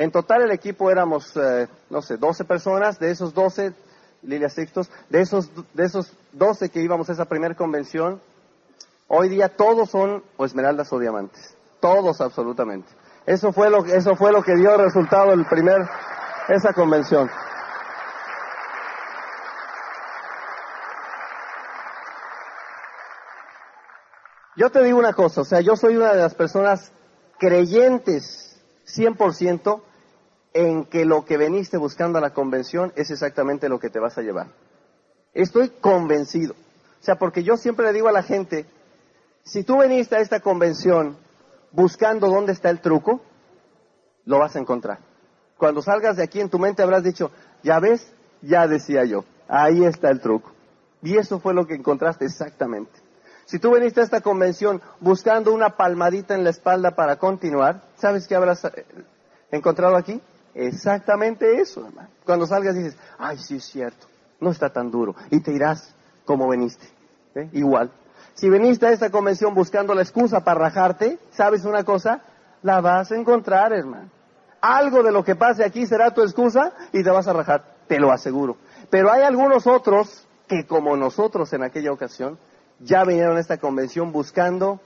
En 0.00 0.10
total 0.10 0.40
el 0.40 0.50
equipo 0.50 0.90
éramos, 0.90 1.36
eh, 1.36 1.68
no 1.90 2.00
sé, 2.00 2.16
12 2.16 2.46
personas, 2.46 2.98
de 2.98 3.10
esos 3.10 3.34
12, 3.34 3.74
Lilia 4.22 4.48
Sixtos, 4.48 4.90
de 5.10 5.20
esos, 5.20 5.50
de 5.74 5.84
esos 5.84 6.14
12 6.32 6.70
que 6.70 6.80
íbamos 6.80 7.10
a 7.10 7.12
esa 7.12 7.26
primera 7.26 7.54
convención, 7.54 8.18
hoy 9.08 9.28
día 9.28 9.50
todos 9.50 9.90
son 9.90 10.24
o 10.38 10.46
esmeraldas 10.46 10.90
o 10.94 10.98
diamantes, 10.98 11.54
todos 11.80 12.22
absolutamente. 12.22 12.88
Eso 13.26 13.52
fue 13.52 13.68
lo, 13.68 13.84
eso 13.84 14.16
fue 14.16 14.32
lo 14.32 14.42
que 14.42 14.56
dio 14.56 14.74
resultado 14.78 15.34
el 15.34 15.44
primer, 15.44 15.86
esa 16.48 16.72
convención. 16.72 17.30
Yo 24.56 24.70
te 24.70 24.82
digo 24.82 24.98
una 24.98 25.12
cosa, 25.12 25.42
o 25.42 25.44
sea, 25.44 25.60
yo 25.60 25.76
soy 25.76 25.98
una 25.98 26.14
de 26.14 26.20
las 26.20 26.34
personas 26.34 26.90
creyentes 27.38 28.58
100% 28.86 29.82
en 30.52 30.84
que 30.84 31.04
lo 31.04 31.24
que 31.24 31.36
veniste 31.36 31.76
buscando 31.76 32.18
a 32.18 32.20
la 32.20 32.32
convención 32.32 32.92
es 32.96 33.10
exactamente 33.10 33.68
lo 33.68 33.78
que 33.78 33.90
te 33.90 34.00
vas 34.00 34.18
a 34.18 34.22
llevar. 34.22 34.48
Estoy 35.32 35.70
convencido. 35.70 36.54
O 36.54 37.02
sea, 37.02 37.16
porque 37.16 37.42
yo 37.42 37.56
siempre 37.56 37.86
le 37.86 37.92
digo 37.92 38.08
a 38.08 38.12
la 38.12 38.22
gente, 38.22 38.66
si 39.44 39.62
tú 39.62 39.78
veniste 39.78 40.16
a 40.16 40.20
esta 40.20 40.40
convención 40.40 41.16
buscando 41.72 42.28
dónde 42.28 42.52
está 42.52 42.70
el 42.70 42.80
truco, 42.80 43.22
lo 44.24 44.38
vas 44.38 44.56
a 44.56 44.58
encontrar. 44.58 44.98
Cuando 45.56 45.82
salgas 45.82 46.16
de 46.16 46.24
aquí 46.24 46.40
en 46.40 46.50
tu 46.50 46.58
mente 46.58 46.82
habrás 46.82 47.04
dicho, 47.04 47.30
ya 47.62 47.78
ves, 47.80 48.12
ya 48.42 48.66
decía 48.66 49.04
yo, 49.04 49.24
ahí 49.48 49.84
está 49.84 50.10
el 50.10 50.20
truco. 50.20 50.50
Y 51.02 51.16
eso 51.16 51.40
fue 51.40 51.54
lo 51.54 51.66
que 51.66 51.74
encontraste 51.74 52.24
exactamente. 52.24 52.92
Si 53.46 53.58
tú 53.58 53.74
viniste 53.74 54.00
a 54.00 54.04
esta 54.04 54.20
convención 54.20 54.80
buscando 55.00 55.52
una 55.52 55.76
palmadita 55.76 56.34
en 56.34 56.44
la 56.44 56.50
espalda 56.50 56.92
para 56.92 57.16
continuar, 57.16 57.82
¿sabes 57.96 58.28
qué 58.28 58.36
habrás 58.36 58.64
eh, 58.64 58.84
encontrado 59.50 59.96
aquí? 59.96 60.20
Exactamente 60.54 61.60
eso, 61.60 61.86
hermano. 61.86 62.08
Cuando 62.24 62.46
salgas 62.46 62.74
dices, 62.74 62.96
ay, 63.18 63.38
sí 63.38 63.56
es 63.56 63.64
cierto, 63.64 64.06
no 64.40 64.50
está 64.50 64.70
tan 64.70 64.90
duro. 64.90 65.14
Y 65.30 65.40
te 65.40 65.52
irás 65.52 65.94
como 66.24 66.48
veniste. 66.48 66.86
¿eh? 67.34 67.48
Igual. 67.52 67.90
Si 68.34 68.48
viniste 68.48 68.86
a 68.86 68.90
esta 68.90 69.10
convención 69.10 69.54
buscando 69.54 69.94
la 69.94 70.02
excusa 70.02 70.42
para 70.42 70.60
rajarte, 70.60 71.18
¿sabes 71.30 71.64
una 71.64 71.84
cosa? 71.84 72.22
La 72.62 72.80
vas 72.80 73.12
a 73.12 73.16
encontrar, 73.16 73.72
hermano. 73.72 74.10
Algo 74.60 75.02
de 75.02 75.12
lo 75.12 75.24
que 75.24 75.36
pase 75.36 75.64
aquí 75.64 75.86
será 75.86 76.12
tu 76.12 76.22
excusa 76.22 76.72
y 76.92 77.02
te 77.02 77.10
vas 77.10 77.26
a 77.28 77.32
rajar, 77.32 77.64
te 77.86 77.98
lo 77.98 78.12
aseguro. 78.12 78.56
Pero 78.90 79.10
hay 79.10 79.22
algunos 79.22 79.66
otros 79.66 80.26
que 80.46 80.66
como 80.66 80.96
nosotros 80.96 81.52
en 81.52 81.62
aquella 81.62 81.92
ocasión, 81.92 82.38
ya 82.80 83.04
vinieron 83.04 83.36
a 83.36 83.40
esta 83.40 83.58
convención 83.58 84.12
buscando 84.12 84.80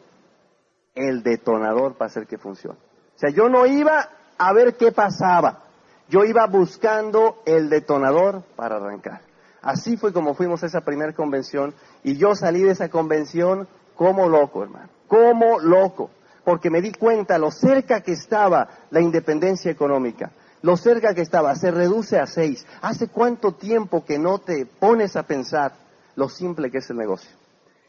el 0.95 1.23
detonador 1.23 1.95
para 1.95 2.11
hacer 2.11 2.27
que 2.27 2.39
funcione. 2.39 2.79
O 2.79 3.19
sea, 3.19 3.31
yo 3.31 3.49
no 3.49 3.67
iba 3.67 4.09
a 4.39 4.53
ver 4.53 4.77
qué 4.77 4.93
pasaba. 4.93 5.65
Yo 6.09 6.25
iba 6.25 6.47
buscando 6.47 7.43
el 7.47 7.71
detonador 7.71 8.43
para 8.57 8.77
arrancar. 8.77 9.23
Así 9.63 9.97
fue 9.97 10.13
como 10.13 10.35
fuimos 10.35 10.63
a 10.63 10.67
esa 10.67 10.83
primera 10.83 11.15
convención 11.15 11.75
y 12.03 12.17
yo 12.17 12.35
salí 12.35 12.63
de 12.63 12.73
esa 12.73 12.91
convención 12.91 13.67
como 13.95 14.29
loco, 14.29 14.63
hermano, 14.63 14.91
como 15.09 15.59
loco, 15.59 16.11
porque 16.45 16.69
me 16.69 16.83
di 16.83 16.93
cuenta 16.93 17.39
lo 17.39 17.51
cerca 17.51 18.03
que 18.03 18.13
estaba 18.13 18.69
la 18.91 19.01
independencia 19.01 19.71
económica, 19.71 20.33
lo 20.61 20.77
cerca 20.77 21.15
que 21.15 21.23
estaba, 21.23 21.55
se 21.55 21.71
reduce 21.71 22.19
a 22.19 22.27
seis. 22.27 22.67
¿Hace 22.83 23.09
cuánto 23.09 23.53
tiempo 23.53 24.05
que 24.05 24.19
no 24.19 24.39
te 24.39 24.67
pones 24.67 25.17
a 25.17 25.23
pensar 25.23 25.73
lo 26.17 26.29
simple 26.29 26.71
que 26.71 26.79
es 26.79 26.91
el 26.91 26.99
negocio? 26.99 27.31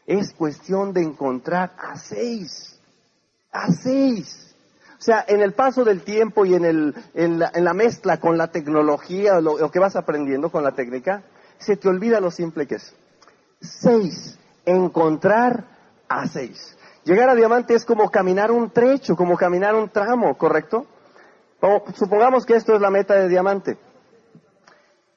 Es 0.06 0.32
cuestión 0.32 0.92
de 0.94 1.02
encontrar 1.02 1.74
a 1.78 1.96
seis, 1.98 2.80
a 3.52 3.70
seis. 3.72 4.45
O 4.98 5.02
sea, 5.02 5.24
en 5.28 5.42
el 5.42 5.52
paso 5.52 5.84
del 5.84 6.02
tiempo 6.02 6.44
y 6.46 6.54
en, 6.54 6.64
el, 6.64 6.94
en, 7.14 7.38
la, 7.38 7.74
mezcla 7.74 8.18
con 8.18 8.38
la 8.38 8.48
tecnología, 8.48 9.40
lo, 9.40 9.58
lo 9.58 9.70
que 9.70 9.78
vas 9.78 9.94
aprendiendo 9.94 10.50
con 10.50 10.64
la 10.64 10.72
técnica, 10.72 11.22
se 11.58 11.76
te 11.76 11.88
olvida 11.88 12.20
lo 12.20 12.30
simple 12.30 12.66
que 12.66 12.76
es. 12.76 12.94
Seis, 13.60 14.38
encontrar 14.64 15.64
a 16.08 16.26
seis. 16.26 16.76
Llegar 17.04 17.28
a 17.28 17.34
diamante 17.34 17.74
es 17.74 17.84
como 17.84 18.10
caminar 18.10 18.50
un 18.50 18.70
trecho, 18.70 19.16
como 19.16 19.36
caminar 19.36 19.74
un 19.74 19.88
tramo, 19.88 20.36
¿correcto? 20.36 20.86
Supongamos 21.94 22.44
que 22.44 22.54
esto 22.54 22.74
es 22.74 22.80
la 22.80 22.90
meta 22.90 23.14
de 23.14 23.28
diamante. 23.28 23.78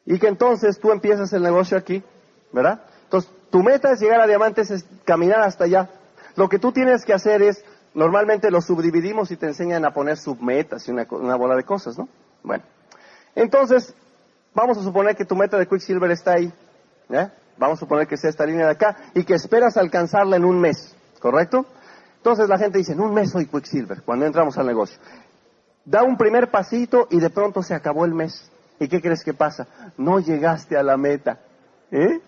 Y 0.06 0.20
que 0.20 0.28
entonces 0.28 0.80
tú 0.80 0.92
empiezas 0.92 1.34
el 1.34 1.44
negocio 1.44 1.78
aquí, 1.78 2.04
¿verdad? 2.52 2.82
Entonces, 3.04 3.32
tu 3.50 3.64
meta 3.64 3.92
es 3.92 4.00
llegar 4.00 4.22
a 4.22 4.28
diamante, 4.28 4.62
es 4.62 4.86
caminar 5.04 5.42
hasta 5.42 5.64
allá. 5.64 5.90
Lo 6.36 6.48
que 6.48 6.60
tú 6.60 6.72
tienes 6.72 7.04
que 7.06 7.14
hacer 7.14 7.42
es 7.42 7.64
normalmente 8.00 8.50
lo 8.50 8.62
subdividimos 8.62 9.30
y 9.30 9.36
te 9.36 9.46
enseñan 9.46 9.84
a 9.84 9.92
poner 9.92 10.18
submetas 10.18 10.88
y 10.88 10.92
una, 10.92 11.36
bola 11.36 11.56
de 11.56 11.64
cosas, 11.64 11.98
¿no? 11.98 12.08
Bueno, 12.42 12.64
entonces, 13.36 13.94
vamos 14.56 14.78
a 14.78 14.84
suponer 14.84 15.18
que 15.18 15.26
tu 15.26 15.36
meta 15.36 15.58
de 15.58 15.68
Quicksilver 15.68 16.10
está 16.10 16.34
ahí, 16.34 16.52
¿eh? 17.10 17.30
Vamos 17.58 17.78
a 17.78 17.82
suponer 17.82 18.08
que 18.08 18.16
sea 18.16 18.30
esta 18.30 18.46
línea 18.46 18.68
de 18.68 18.72
acá 18.72 18.96
y 19.14 19.26
que 19.26 19.34
esperas 19.34 19.76
alcanzarla 19.76 20.38
en 20.38 20.46
un 20.46 20.62
mes, 20.62 20.96
¿correcto? 21.20 21.66
Entonces 22.16 22.48
la 22.48 22.58
gente 22.58 22.78
dice, 22.78 22.94
en 22.94 23.02
un 23.02 23.14
mes 23.14 23.32
soy 23.32 23.48
Quicksilver, 23.48 24.02
cuando 24.04 24.26
entramos 24.26 24.58
al 24.58 24.68
negocio. 24.68 24.98
Da 25.84 26.04
un 26.04 26.18
primer 26.18 26.50
pasito 26.50 27.08
y 27.12 27.20
de 27.20 27.30
pronto 27.30 27.62
se 27.62 27.76
acabó 27.76 28.06
el 28.06 28.14
mes. 28.14 28.50
¿Y 28.80 28.88
qué 28.88 29.02
crees 29.02 29.26
que 29.26 29.34
pasa? 29.34 29.68
No 29.98 30.20
llegaste 30.20 30.78
a 30.78 30.84
la 30.84 30.96
meta. 30.96 31.40
¿eh? 31.92 32.22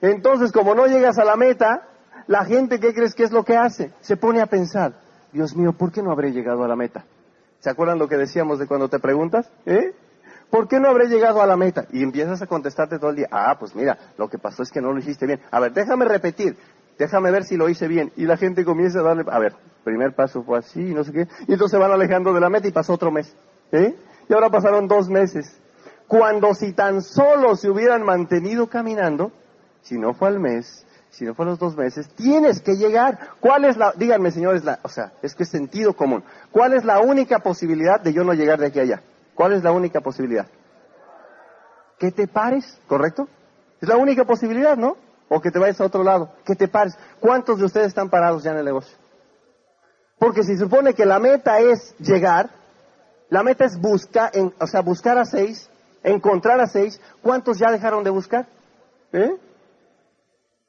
Entonces, 0.00 0.50
como 0.50 0.74
no 0.74 0.86
llegas 0.86 1.16
a 1.18 1.24
la 1.24 1.36
meta, 1.36 1.82
la 2.26 2.44
gente, 2.44 2.80
¿qué 2.80 2.92
crees 2.92 3.14
que 3.14 3.22
es 3.22 3.30
lo 3.30 3.44
que 3.44 3.56
hace? 3.56 3.92
Se 4.00 4.16
pone 4.16 4.40
a 4.40 4.46
pensar, 4.46 4.94
Dios 5.32 5.56
mío, 5.56 5.72
¿por 5.72 5.92
qué 5.92 6.02
no 6.02 6.12
habré 6.12 6.32
llegado 6.32 6.64
a 6.64 6.68
la 6.68 6.76
meta? 6.76 7.04
¿Se 7.60 7.70
acuerdan 7.70 7.98
lo 7.98 8.08
que 8.08 8.16
decíamos 8.16 8.58
de 8.58 8.66
cuando 8.66 8.88
te 8.88 8.98
preguntas? 8.98 9.50
¿Eh? 9.66 9.94
¿Por 10.50 10.68
qué 10.68 10.78
no 10.78 10.88
habré 10.88 11.06
llegado 11.06 11.40
a 11.40 11.46
la 11.46 11.56
meta? 11.56 11.86
Y 11.92 12.02
empiezas 12.02 12.42
a 12.42 12.46
contestarte 12.46 12.98
todo 12.98 13.10
el 13.10 13.16
día, 13.16 13.28
ah, 13.30 13.56
pues 13.58 13.74
mira, 13.74 13.96
lo 14.18 14.28
que 14.28 14.38
pasó 14.38 14.62
es 14.62 14.70
que 14.70 14.82
no 14.82 14.92
lo 14.92 14.98
hiciste 14.98 15.26
bien. 15.26 15.40
A 15.50 15.60
ver, 15.60 15.72
déjame 15.72 16.04
repetir, 16.04 16.56
déjame 16.98 17.30
ver 17.30 17.44
si 17.44 17.56
lo 17.56 17.68
hice 17.68 17.88
bien. 17.88 18.12
Y 18.16 18.26
la 18.26 18.36
gente 18.36 18.64
comienza 18.64 19.00
a 19.00 19.02
darle, 19.02 19.24
a 19.30 19.38
ver, 19.38 19.54
primer 19.84 20.14
paso 20.14 20.42
fue 20.42 20.58
así, 20.58 20.80
no 20.92 21.04
sé 21.04 21.12
qué. 21.12 21.28
Y 21.48 21.52
entonces 21.52 21.70
se 21.70 21.78
van 21.78 21.90
alejando 21.90 22.34
de 22.34 22.40
la 22.40 22.50
meta 22.50 22.68
y 22.68 22.72
pasó 22.72 22.92
otro 22.92 23.10
mes. 23.10 23.34
¿Eh? 23.70 23.96
Y 24.28 24.34
ahora 24.34 24.50
pasaron 24.50 24.86
dos 24.86 25.08
meses. 25.08 25.58
Cuando 26.06 26.54
si 26.54 26.74
tan 26.74 27.00
solo 27.00 27.56
se 27.56 27.70
hubieran 27.70 28.02
mantenido 28.02 28.66
caminando, 28.66 29.32
si 29.80 29.96
no 29.96 30.12
fue 30.12 30.28
al 30.28 30.38
mes, 30.38 30.86
si 31.12 31.26
no 31.26 31.34
fue 31.34 31.44
los 31.44 31.58
dos 31.58 31.76
meses, 31.76 32.08
tienes 32.16 32.60
que 32.60 32.74
llegar. 32.74 33.18
¿Cuál 33.38 33.66
es 33.66 33.76
la, 33.76 33.92
díganme 33.92 34.30
señores, 34.30 34.64
la, 34.64 34.78
o 34.82 34.88
sea, 34.88 35.12
es 35.20 35.34
que 35.34 35.42
es 35.42 35.50
sentido 35.50 35.94
común. 35.94 36.24
¿Cuál 36.50 36.72
es 36.72 36.84
la 36.84 37.00
única 37.00 37.40
posibilidad 37.40 38.00
de 38.00 38.14
yo 38.14 38.24
no 38.24 38.32
llegar 38.32 38.58
de 38.58 38.68
aquí 38.68 38.78
a 38.78 38.82
allá? 38.82 39.02
¿Cuál 39.34 39.52
es 39.52 39.62
la 39.62 39.72
única 39.72 40.00
posibilidad? 40.00 40.46
Que 41.98 42.10
te 42.10 42.26
pares, 42.26 42.78
¿correcto? 42.88 43.28
Es 43.80 43.88
la 43.88 43.98
única 43.98 44.24
posibilidad, 44.24 44.76
¿no? 44.76 44.96
O 45.28 45.40
que 45.40 45.50
te 45.50 45.58
vayas 45.58 45.80
a 45.80 45.84
otro 45.84 46.02
lado, 46.02 46.32
que 46.46 46.56
te 46.56 46.66
pares. 46.66 46.96
¿Cuántos 47.20 47.58
de 47.58 47.66
ustedes 47.66 47.88
están 47.88 48.08
parados 48.08 48.42
ya 48.42 48.52
en 48.52 48.58
el 48.58 48.64
negocio? 48.64 48.96
Porque 50.18 50.44
si 50.44 50.56
supone 50.56 50.94
que 50.94 51.04
la 51.04 51.18
meta 51.18 51.60
es 51.60 51.94
llegar, 51.98 52.50
la 53.28 53.42
meta 53.42 53.66
es 53.66 53.78
buscar, 53.78 54.30
o 54.58 54.66
sea, 54.66 54.80
buscar 54.80 55.18
a 55.18 55.26
seis, 55.26 55.68
encontrar 56.02 56.58
a 56.60 56.66
seis, 56.66 56.98
¿cuántos 57.20 57.58
ya 57.58 57.70
dejaron 57.70 58.02
de 58.02 58.10
buscar? 58.10 58.46
¿Eh? 59.12 59.36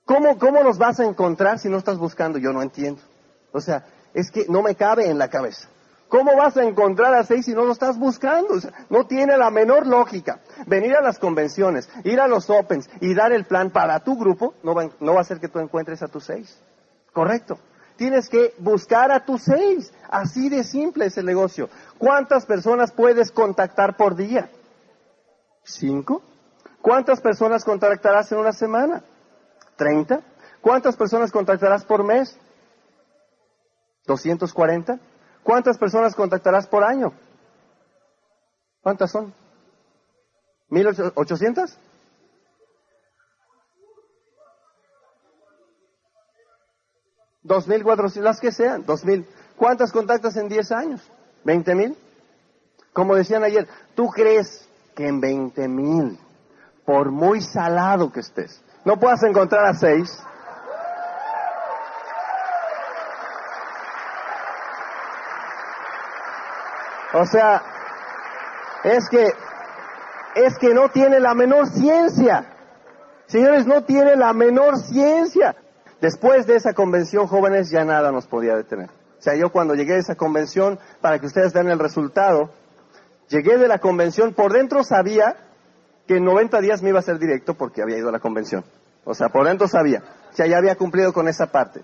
¿Cómo, 0.05 0.37
¿Cómo 0.37 0.63
los 0.63 0.77
vas 0.77 0.99
a 0.99 1.05
encontrar 1.05 1.59
si 1.59 1.69
no 1.69 1.77
estás 1.77 1.97
buscando? 1.97 2.37
Yo 2.37 2.51
no 2.51 2.61
entiendo. 2.61 3.01
O 3.51 3.61
sea, 3.61 3.85
es 4.13 4.31
que 4.31 4.45
no 4.49 4.61
me 4.61 4.75
cabe 4.75 5.09
en 5.09 5.17
la 5.17 5.29
cabeza. 5.29 5.69
¿Cómo 6.09 6.35
vas 6.35 6.57
a 6.57 6.63
encontrar 6.63 7.15
a 7.15 7.23
seis 7.23 7.45
si 7.45 7.53
no 7.53 7.63
lo 7.63 7.71
estás 7.71 7.97
buscando? 7.97 8.53
O 8.53 8.59
sea, 8.59 8.71
no 8.89 9.07
tiene 9.07 9.35
la 9.35 9.49
menor 9.49 9.87
lógica. 9.87 10.41
Venir 10.67 10.95
a 10.95 11.01
las 11.01 11.17
convenciones, 11.17 11.89
ir 12.03 12.19
a 12.19 12.27
los 12.27 12.49
Opens 12.49 12.87
y 13.01 13.15
dar 13.15 13.31
el 13.31 13.45
plan 13.45 13.71
para 13.71 13.99
tu 14.01 14.15
grupo 14.15 14.53
no 14.61 14.75
va, 14.75 14.89
no 14.99 15.13
va 15.13 15.19
a 15.19 15.21
hacer 15.21 15.39
que 15.39 15.47
tú 15.47 15.57
encuentres 15.59 16.03
a 16.03 16.07
tus 16.07 16.25
seis. 16.25 16.55
Correcto. 17.13 17.57
Tienes 17.95 18.29
que 18.29 18.53
buscar 18.59 19.11
a 19.11 19.25
tus 19.25 19.43
seis. 19.43 19.91
Así 20.09 20.49
de 20.49 20.63
simple 20.63 21.05
es 21.05 21.17
el 21.17 21.25
negocio. 21.25 21.69
¿Cuántas 21.97 22.45
personas 22.45 22.91
puedes 22.91 23.31
contactar 23.31 23.97
por 23.97 24.15
día? 24.15 24.51
¿Cinco? 25.63 26.21
¿Cuántas 26.81 27.21
personas 27.21 27.63
contactarás 27.63 28.31
en 28.31 28.37
una 28.39 28.51
semana? 28.51 29.03
¿Treinta? 29.75 30.21
¿Cuántas 30.61 30.95
personas 30.95 31.31
contactarás 31.31 31.83
por 31.85 32.03
mes? 32.03 32.37
¿240? 34.05 34.99
¿Cuántas 35.43 35.77
personas 35.77 36.15
contactarás 36.15 36.67
por 36.67 36.83
año? 36.83 37.13
¿Cuántas 38.81 39.11
son? 39.11 39.33
¿1800? 40.69 41.77
Dos 47.43 47.67
mil 47.67 47.83
cuatrocientos, 47.83 48.23
las 48.23 48.39
que 48.39 48.51
sean, 48.51 48.85
dos 48.85 49.03
mil. 49.03 49.27
¿Cuántas 49.57 49.91
contactas 49.91 50.37
en 50.37 50.47
diez 50.47 50.71
años? 50.71 51.01
¿Veinte 51.43 51.75
mil? 51.75 51.97
Como 52.93 53.15
decían 53.15 53.43
ayer, 53.43 53.67
¿tú 53.95 54.07
crees 54.07 54.67
que 54.95 55.07
en 55.07 55.19
veinte 55.19 55.67
mil, 55.67 56.17
por 56.85 57.11
muy 57.11 57.41
salado 57.41 58.11
que 58.11 58.21
estés, 58.21 58.62
no 58.85 58.97
puedas 58.97 59.23
encontrar 59.23 59.65
a 59.65 59.73
seis? 59.73 60.23
O 67.13 67.25
sea, 67.25 67.61
es 68.83 69.07
que, 69.07 69.31
es 70.35 70.57
que 70.57 70.73
no 70.73 70.89
tiene 70.89 71.19
la 71.19 71.35
menor 71.35 71.67
ciencia. 71.67 72.45
Señores, 73.27 73.67
no 73.67 73.83
tiene 73.83 74.15
la 74.15 74.33
menor 74.33 74.77
ciencia. 74.77 75.55
Después 76.01 76.47
de 76.47 76.55
esa 76.55 76.73
convención, 76.73 77.27
jóvenes, 77.27 77.69
ya 77.69 77.85
nada 77.85 78.11
nos 78.11 78.27
podía 78.27 78.55
detener. 78.55 78.89
O 78.89 79.21
sea, 79.21 79.35
yo 79.35 79.51
cuando 79.51 79.75
llegué 79.75 79.93
a 79.93 79.99
esa 79.99 80.15
convención, 80.15 80.79
para 81.01 81.19
que 81.19 81.27
ustedes 81.27 81.53
vean 81.53 81.69
el 81.69 81.79
resultado, 81.79 82.49
llegué 83.29 83.57
de 83.57 83.67
la 83.67 83.77
convención, 83.77 84.33
por 84.33 84.51
dentro 84.51 84.83
sabía 84.83 85.37
que 86.07 86.17
en 86.17 86.25
90 86.25 86.59
días 86.61 86.81
me 86.81 86.89
iba 86.89 86.99
a 86.99 87.03
ser 87.03 87.19
directo 87.19 87.53
porque 87.55 87.81
había 87.81 87.97
ido 87.97 88.09
a 88.09 88.11
la 88.11 88.19
convención. 88.19 88.63
O 89.05 89.13
sea, 89.13 89.29
por 89.29 89.45
dentro 89.45 89.67
sabía. 89.67 90.03
O 90.31 90.35
sea, 90.35 90.47
ya 90.47 90.57
había 90.57 90.75
cumplido 90.75 91.13
con 91.13 91.27
esa 91.27 91.51
parte. 91.51 91.81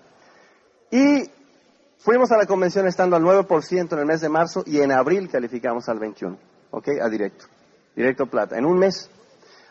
Y 0.90 1.30
fuimos 1.98 2.30
a 2.32 2.36
la 2.36 2.46
convención 2.46 2.86
estando 2.86 3.16
al 3.16 3.22
9% 3.22 3.92
en 3.92 3.98
el 3.98 4.06
mes 4.06 4.20
de 4.20 4.28
marzo 4.28 4.62
y 4.66 4.80
en 4.80 4.92
abril 4.92 5.28
calificamos 5.30 5.88
al 5.88 5.98
21%. 5.98 6.36
¿Ok? 6.70 6.88
A 7.02 7.08
directo. 7.08 7.46
Directo 7.96 8.26
plata. 8.26 8.56
En 8.56 8.64
un 8.64 8.78
mes. 8.78 9.10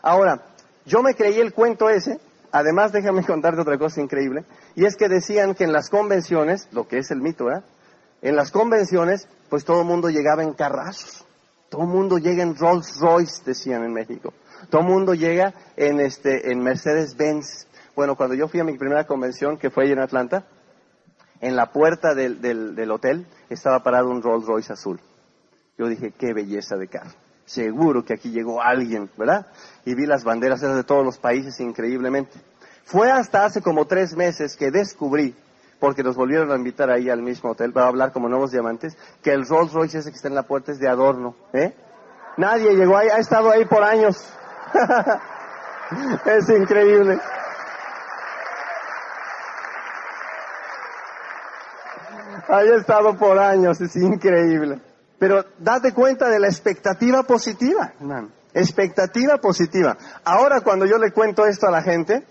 Ahora, 0.02 0.42
yo 0.84 1.02
me 1.02 1.14
creí 1.14 1.40
el 1.40 1.52
cuento 1.52 1.88
ese 1.88 2.20
Además, 2.52 2.92
déjame 2.92 3.24
contarte 3.26 3.60
otra 3.60 3.78
cosa 3.78 4.00
increíble, 4.00 4.44
y 4.74 4.84
es 4.84 4.96
que 4.96 5.08
decían 5.08 5.54
que 5.54 5.64
en 5.64 5.72
las 5.72 5.88
convenciones, 5.88 6.68
lo 6.72 6.88
que 6.88 6.98
es 6.98 7.10
el 7.10 7.20
mito, 7.20 7.46
¿verdad? 7.46 7.64
En 8.22 8.36
las 8.36 8.50
convenciones, 8.50 9.28
pues 9.48 9.64
todo 9.64 9.80
el 9.80 9.86
mundo 9.86 10.10
llegaba 10.10 10.42
en 10.42 10.52
carrazos. 10.52 11.24
Todo 11.70 11.82
el 11.82 11.88
mundo 11.88 12.18
llega 12.18 12.42
en 12.42 12.54
Rolls 12.56 12.98
Royce, 13.00 13.42
decían 13.46 13.84
en 13.84 13.94
México. 13.94 14.34
Todo 14.68 14.82
el 14.82 14.88
mundo 14.88 15.14
llega 15.14 15.54
en, 15.76 16.00
este, 16.00 16.52
en 16.52 16.60
Mercedes 16.60 17.16
Benz. 17.16 17.66
Bueno, 17.96 18.16
cuando 18.16 18.34
yo 18.34 18.48
fui 18.48 18.60
a 18.60 18.64
mi 18.64 18.76
primera 18.76 19.06
convención, 19.06 19.56
que 19.56 19.70
fue 19.70 19.84
ahí 19.84 19.92
en 19.92 20.00
Atlanta, 20.00 20.44
en 21.40 21.56
la 21.56 21.72
puerta 21.72 22.14
del, 22.14 22.42
del, 22.42 22.90
hotel 22.90 23.26
estaba 23.48 23.82
parado 23.82 24.10
un 24.10 24.20
Rolls 24.20 24.46
Royce 24.46 24.72
azul. 24.72 25.00
Yo 25.78 25.86
dije, 25.86 26.12
qué 26.18 26.34
belleza 26.34 26.76
de 26.76 26.88
carro 26.88 27.14
seguro 27.50 28.04
que 28.04 28.14
aquí 28.14 28.30
llegó 28.30 28.62
alguien, 28.62 29.10
¿verdad? 29.16 29.46
Y 29.84 29.94
vi 29.94 30.06
las 30.06 30.22
banderas 30.22 30.60
de 30.60 30.84
todos 30.84 31.04
los 31.04 31.18
países 31.18 31.58
increíblemente. 31.58 32.38
Fue 32.84 33.10
hasta 33.10 33.44
hace 33.44 33.60
como 33.60 33.86
tres 33.86 34.14
meses 34.14 34.56
que 34.56 34.70
descubrí, 34.70 35.34
porque 35.80 36.02
nos 36.02 36.14
volvieron 36.14 36.52
a 36.52 36.56
invitar 36.56 36.90
ahí 36.90 37.08
al 37.08 37.22
mismo 37.22 37.50
hotel 37.50 37.72
para 37.72 37.88
hablar 37.88 38.12
como 38.12 38.28
nuevos 38.28 38.52
diamantes, 38.52 38.96
que 39.22 39.32
el 39.32 39.46
Rolls 39.46 39.72
Royce 39.72 39.98
ese 39.98 40.10
que 40.10 40.16
está 40.16 40.28
en 40.28 40.34
la 40.34 40.44
puerta 40.44 40.72
es 40.72 40.78
de 40.78 40.88
adorno, 40.88 41.34
¿eh? 41.52 41.74
Nadie 42.36 42.76
llegó 42.76 42.96
ahí, 42.96 43.08
ha 43.08 43.18
estado 43.18 43.50
ahí 43.50 43.64
por 43.64 43.82
años. 43.82 44.16
es 46.26 46.48
increíble. 46.48 47.18
ha 52.48 52.62
estado 52.62 53.16
por 53.16 53.38
años, 53.38 53.80
es 53.80 53.96
increíble. 53.96 54.80
Pero 55.18 55.44
date 55.58 55.92
cuenta 55.92 56.28
de 56.28 56.40
la 56.40 56.48
expectativa 56.48 57.22
positiva. 57.22 57.92
Expectativa 58.54 59.38
positiva. 59.38 59.96
Ahora 60.24 60.60
cuando 60.60 60.86
yo 60.86 60.98
le 60.98 61.12
cuento 61.12 61.46
esto 61.46 61.66
a 61.66 61.70
la 61.70 61.82
gente, 61.82 62.24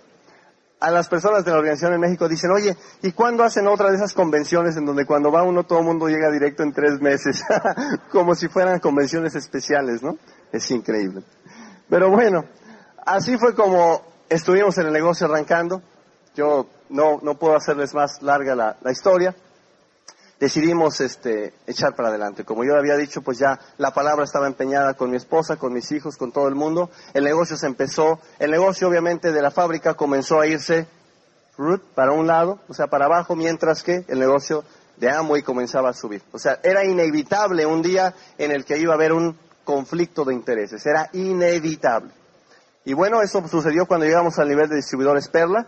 a 0.80 0.92
las 0.92 1.10
personas 1.10 1.44
de 1.44 1.52
la 1.52 1.58
organización 1.58 1.94
en 1.94 2.00
México 2.00 2.28
dicen, 2.30 2.52
oye, 2.52 2.76
¿y 3.02 3.12
cuándo 3.12 3.44
hacen 3.44 3.68
otra 3.68 3.90
de 3.90 3.98
esas 3.98 4.14
convenciones 4.14 4.78
en 4.78 4.86
donde 4.86 5.06
cuando 5.06 5.32
va 5.32 5.44
uno 5.44 5.66
todo 5.66 5.80
el 5.80 5.86
mundo 5.86 6.08
llega 6.08 6.32
directo 6.32 6.64
en 6.64 6.74
tres 6.74 7.02
meses? 7.02 7.44
Como 8.12 8.34
si 8.36 8.48
fueran 8.48 8.80
convenciones 8.80 9.36
especiales, 9.36 10.02
¿no? 10.02 10.18
Es 10.52 10.72
increíble. 10.72 11.24
Pero 11.90 12.10
bueno, 12.10 12.46
así 13.06 13.38
fue 13.38 13.56
como 13.56 14.04
estuvimos 14.30 14.78
en 14.78 14.88
el 14.88 14.94
negocio 14.94 15.26
arrancando. 15.26 15.82
Yo 16.36 16.68
no, 16.90 17.20
no 17.22 17.36
puedo 17.36 17.56
hacerles 17.56 17.94
más 17.94 18.22
larga 18.22 18.56
la, 18.56 18.78
la 18.82 18.92
historia 18.92 19.36
decidimos 20.40 21.02
este, 21.02 21.54
echar 21.68 21.96
para 21.96 22.10
adelante. 22.10 22.46
Como 22.46 22.64
yo 22.64 22.76
había 22.76 22.96
dicho, 22.96 23.22
pues 23.22 23.38
ya 23.38 23.60
la 23.78 23.94
palabra 23.94 24.24
estaba 24.24 24.48
empeñada 24.48 24.94
con 24.94 25.12
mi 25.12 25.18
esposa, 25.18 25.58
con 25.58 25.74
mis 25.74 25.92
hijos, 25.92 26.18
con 26.18 26.32
todo 26.32 26.48
el 26.48 26.56
mundo. 26.56 26.90
El 27.14 27.26
negocio 27.26 27.58
se 27.58 27.68
empezó, 27.68 28.20
el 28.40 28.52
negocio 28.52 28.88
obviamente 28.88 29.32
de 29.32 29.42
la 29.42 29.52
fábrica 29.52 29.96
comenzó 29.96 30.40
a 30.40 30.48
irse 30.48 30.88
para 31.94 32.14
un 32.14 32.28
lado, 32.28 32.60
o 32.70 32.74
sea, 32.74 32.88
para 32.88 33.06
abajo, 33.06 33.36
mientras 33.36 33.84
que 33.84 34.06
el 34.08 34.20
negocio 34.20 34.64
de 34.96 35.10
Amway 35.10 35.44
comenzaba 35.44 35.90
a 35.90 35.94
subir. 35.94 36.22
O 36.32 36.40
sea, 36.40 36.60
era 36.64 36.86
inevitable 36.86 37.66
un 37.66 37.82
día 37.82 38.14
en 38.38 38.52
el 38.52 38.64
que 38.64 38.78
iba 38.78 38.94
a 38.94 38.96
haber 38.96 39.12
un 39.12 39.38
conflicto 39.66 40.24
de 40.24 40.34
intereses, 40.34 40.86
era 40.86 41.10
inevitable. 41.14 42.12
Y 42.86 42.94
bueno, 42.94 43.22
eso 43.22 43.46
sucedió 43.48 43.86
cuando 43.86 44.06
llegamos 44.06 44.40
al 44.40 44.48
nivel 44.48 44.70
de 44.70 44.78
distribuidores 44.78 45.28
Perla 45.28 45.68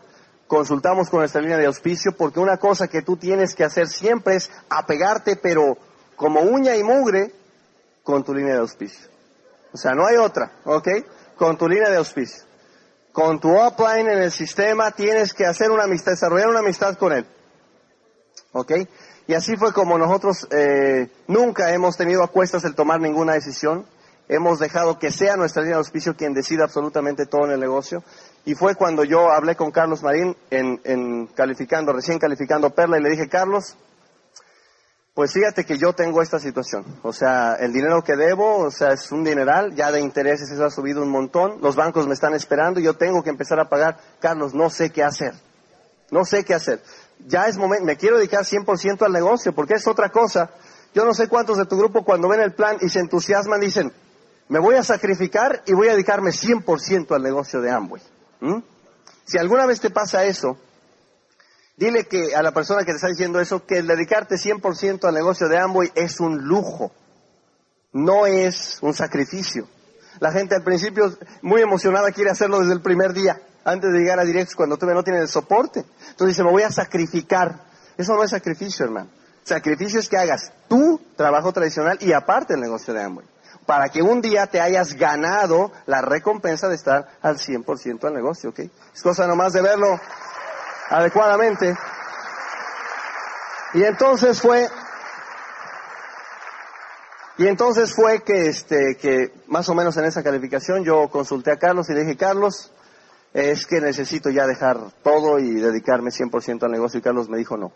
consultamos 0.52 1.10
con 1.10 1.22
nuestra 1.22 1.40
línea 1.40 1.58
de 1.58 1.66
auspicio, 1.66 2.12
porque 2.12 2.42
una 2.42 2.58
cosa 2.58 2.90
que 2.90 3.02
tú 3.02 3.16
tienes 3.16 3.56
que 3.56 3.64
hacer 3.64 3.88
siempre 3.88 4.36
es 4.36 4.52
apegarte, 4.68 5.38
pero 5.38 5.78
como 6.18 6.42
uña 6.42 6.76
y 6.76 6.84
mugre, 6.84 7.32
con 8.04 8.22
tu 8.26 8.34
línea 8.34 8.56
de 8.56 8.60
auspicio. 8.60 9.08
O 9.72 9.78
sea, 9.78 9.94
no 9.94 10.06
hay 10.06 10.18
otra, 10.18 10.52
¿ok? 10.66 10.90
Con 11.38 11.58
tu 11.58 11.70
línea 11.70 11.90
de 11.90 11.96
auspicio. 11.96 12.44
Con 13.14 13.40
tu 13.40 13.50
upline 13.50 14.10
en 14.10 14.24
el 14.24 14.32
sistema 14.34 14.92
tienes 14.92 15.34
que 15.34 15.46
hacer 15.46 15.72
una 15.72 15.86
amistad, 15.86 16.12
desarrollar 16.12 16.50
una 16.50 16.60
amistad 16.60 16.98
con 16.98 17.14
él. 17.14 17.26
¿Ok? 18.52 18.74
Y 19.28 19.34
así 19.34 19.56
fue 19.56 19.72
como 19.72 19.98
nosotros 19.98 20.50
eh, 20.52 21.08
nunca 21.28 21.72
hemos 21.72 21.96
tenido 21.96 22.24
a 22.24 22.28
cuestas 22.28 22.66
el 22.66 22.76
tomar 22.76 23.00
ninguna 23.00 23.36
decisión. 23.36 23.86
Hemos 24.28 24.60
dejado 24.60 25.00
que 25.00 25.12
sea 25.12 25.38
nuestra 25.38 25.62
línea 25.62 25.78
de 25.78 25.80
auspicio 25.80 26.18
quien 26.18 26.34
decida 26.34 26.66
absolutamente 26.66 27.26
todo 27.26 27.46
en 27.46 27.52
el 27.52 27.62
negocio. 27.62 28.04
Y 28.46 28.56
fue 28.56 28.76
cuando 28.76 29.04
yo 29.04 29.32
hablé 29.32 29.56
con 29.56 29.72
Carlos 29.72 30.02
Marín 30.02 30.36
en, 30.50 31.28
calificando, 31.28 31.94
recién 31.94 32.18
calificando 32.18 32.72
Perla, 32.72 32.98
y 32.98 33.04
le 33.04 33.10
dije, 33.12 33.30
Carlos, 33.30 33.76
pues 35.14 35.34
fíjate 35.34 35.66
que 35.66 35.78
yo 35.78 35.94
tengo 35.94 36.22
esta 36.22 36.40
situación. 36.40 36.84
O 37.04 37.14
sea, 37.14 37.56
el 37.56 37.72
dinero 37.72 38.04
que 38.04 38.16
debo, 38.16 38.58
o 38.60 38.72
sea, 38.72 38.94
es 38.94 39.12
un 39.12 39.24
dineral, 39.24 39.76
ya 39.76 39.92
de 39.92 40.00
intereses 40.00 40.50
eso 40.50 40.66
ha 40.66 40.72
subido 40.72 41.04
un 41.04 41.10
montón, 41.10 41.60
los 41.62 41.76
bancos 41.76 42.08
me 42.08 42.14
están 42.14 42.34
esperando, 42.34 42.80
yo 42.80 42.96
tengo 42.96 43.22
que 43.22 43.30
empezar 43.30 43.60
a 43.60 43.70
pagar. 43.70 44.00
Carlos, 44.20 44.56
no 44.56 44.70
sé 44.70 44.92
qué 44.92 45.04
hacer. 45.04 45.34
No 46.10 46.26
sé 46.26 46.44
qué 46.44 46.56
hacer. 46.56 46.82
Ya 47.28 47.48
es 47.48 47.58
momento, 47.58 47.86
me 47.86 47.98
quiero 47.98 48.18
dedicar 48.18 48.44
100% 48.44 49.06
al 49.06 49.12
negocio, 49.12 49.54
porque 49.54 49.76
es 49.76 49.88
otra 49.88 50.10
cosa. 50.10 50.50
Yo 50.94 51.06
no 51.06 51.14
sé 51.14 51.28
cuántos 51.28 51.58
de 51.58 51.66
tu 51.66 51.78
grupo 51.78 52.04
cuando 52.04 52.28
ven 52.28 52.42
el 52.42 52.54
plan 52.54 52.78
y 52.82 52.90
se 52.90 53.00
entusiasman 53.00 53.62
dicen, 53.62 53.94
me 54.50 54.60
voy 54.60 54.76
a 54.76 54.84
sacrificar 54.84 55.62
y 55.66 55.74
voy 55.74 55.88
a 55.88 55.94
dedicarme 55.94 56.32
100% 56.32 57.16
al 57.16 57.24
negocio 57.24 57.62
de 57.62 57.72
Amway. 57.72 58.02
¿Mm? 58.42 58.60
Si 59.26 59.38
alguna 59.38 59.66
vez 59.66 59.80
te 59.80 59.90
pasa 59.90 60.26
eso, 60.26 60.58
dile 61.78 62.06
que 62.06 62.36
a 62.36 62.42
la 62.42 62.52
persona 62.52 62.82
que 62.84 62.92
te 62.92 62.98
está 62.98 63.08
diciendo 63.08 63.40
eso, 63.40 63.66
que 63.66 63.78
el 63.78 63.88
dedicarte 63.88 64.36
100% 64.36 65.08
al 65.08 65.14
negocio 65.14 65.48
de 65.48 65.58
Amway 65.58 65.92
es 65.96 66.20
un 66.20 66.40
lujo, 66.40 66.92
no 67.94 68.26
es 68.26 68.80
un 68.82 68.94
sacrificio. 68.94 69.68
La 70.20 70.32
gente 70.32 70.56
al 70.56 70.64
principio, 70.64 71.18
muy 71.42 71.62
emocionada, 71.62 72.12
quiere 72.12 72.30
hacerlo 72.30 72.60
desde 72.60 72.74
el 72.74 72.82
primer 72.82 73.14
día, 73.14 73.42
antes 73.64 73.92
de 73.92 74.00
llegar 74.00 74.20
a 74.20 74.26
Directs, 74.26 74.56
cuando 74.56 74.78
todavía 74.78 75.00
no 75.00 75.04
tiene 75.04 75.20
el 75.20 75.28
soporte. 75.28 75.86
Entonces 76.10 76.36
dice, 76.36 76.44
me 76.44 76.52
voy 76.52 76.64
a 76.64 76.72
sacrificar. 76.72 77.64
Eso 77.98 78.16
no 78.16 78.24
es 78.24 78.32
sacrificio, 78.32 78.86
hermano. 78.86 79.10
Sacrificio 79.44 80.00
es 80.00 80.10
que 80.10 80.18
hagas 80.18 80.52
tu 80.68 81.00
trabajo 81.16 81.52
tradicional 81.52 81.98
y 82.02 82.14
aparte 82.14 82.54
el 82.54 82.60
negocio 82.60 82.94
de 82.94 83.02
Amway. 83.02 83.26
Para 83.66 83.90
que 83.90 84.02
un 84.02 84.22
día 84.22 84.48
te 84.48 84.60
hayas 84.60 84.96
ganado 84.96 85.72
la 85.86 86.02
recompensa 86.02 86.68
de 86.68 86.76
estar 86.76 87.08
al 87.22 87.38
100% 87.38 88.04
al 88.06 88.14
negocio, 88.14 88.50
¿ok? 88.50 88.60
Es 88.94 89.02
cosa 89.02 89.28
nomás 89.28 89.54
de 89.54 89.62
verlo 89.62 90.00
adecuadamente. 90.90 91.76
Y 93.74 93.84
entonces 93.84 94.42
fue, 94.42 94.68
y 97.38 97.48
entonces 97.48 97.94
fue 97.94 98.22
que, 98.24 98.50
este, 98.50 98.98
que 98.98 99.32
más 99.48 99.70
o 99.70 99.76
menos 99.76 99.96
en 99.98 100.06
esa 100.06 100.24
calificación 100.24 100.84
yo 100.84 101.10
consulté 101.10 101.52
a 101.52 101.58
Carlos 101.58 101.90
y 101.90 101.94
le 101.94 102.02
dije, 102.02 102.18
Carlos, 102.18 102.72
es 103.34 103.66
que 103.66 103.80
necesito 103.80 104.30
ya 104.30 104.46
dejar 104.46 104.78
todo 105.04 105.40
y 105.40 105.54
dedicarme 105.54 106.12
100% 106.12 106.64
al 106.64 106.72
negocio. 106.72 107.00
Y 107.00 107.02
Carlos 107.02 107.30
me 107.30 107.38
dijo, 107.38 107.56
no, 107.58 107.72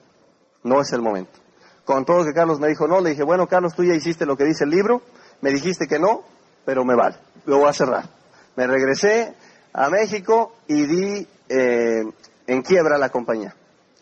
no 0.64 0.82
es 0.82 0.92
el 0.92 1.02
momento. 1.02 1.40
Con 1.86 2.04
todo 2.04 2.20
lo 2.20 2.26
que 2.26 2.34
Carlos 2.34 2.60
me 2.60 2.68
dijo, 2.68 2.88
no, 2.88 3.00
le 3.00 3.12
dije, 3.12 3.24
bueno, 3.24 3.48
Carlos, 3.48 3.74
tú 3.76 3.84
ya 3.84 3.94
hiciste 3.94 4.26
lo 4.26 4.36
que 4.36 4.44
dice 4.44 4.66
el 4.66 4.72
libro, 4.72 5.02
me 5.42 5.52
dijiste 5.52 5.88
que 5.88 6.00
no, 6.00 6.24
pero 6.66 6.84
me 6.86 6.96
vale, 6.96 7.18
lo 7.46 7.60
voy 7.60 7.70
a 7.70 7.74
cerrar. 7.74 8.10
Me 8.56 8.68
regresé 8.68 9.36
a 9.74 9.90
México 9.90 10.56
y 10.68 10.86
di 10.86 11.28
eh, 11.50 12.04
en 12.48 12.62
quiebra 12.62 12.98
la 12.98 13.10
compañía. 13.10 13.56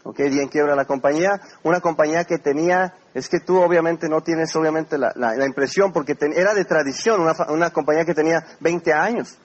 ¿ok? 0.03 0.17
Di 0.17 0.39
en 0.39 0.49
quiebra 0.49 0.75
la 0.75 0.85
compañía, 0.85 1.41
una 1.63 1.79
compañía 1.79 2.25
que 2.25 2.37
tenía, 2.37 2.93
es 3.13 3.29
que 3.29 3.39
tú 3.39 3.61
obviamente 3.61 4.09
no 4.09 4.21
tienes 4.21 4.55
obviamente 4.55 4.97
la, 4.97 5.13
la, 5.15 5.45
impresión, 5.45 5.91
porque 5.91 6.15
era 6.35 6.53
de 6.53 6.65
tradición, 6.65 7.21
una, 7.21 7.33
una 7.49 7.71
compañía 7.71 8.05
que 8.05 8.13
tenía 8.13 8.45
20 8.59 8.93
años, 8.93 9.37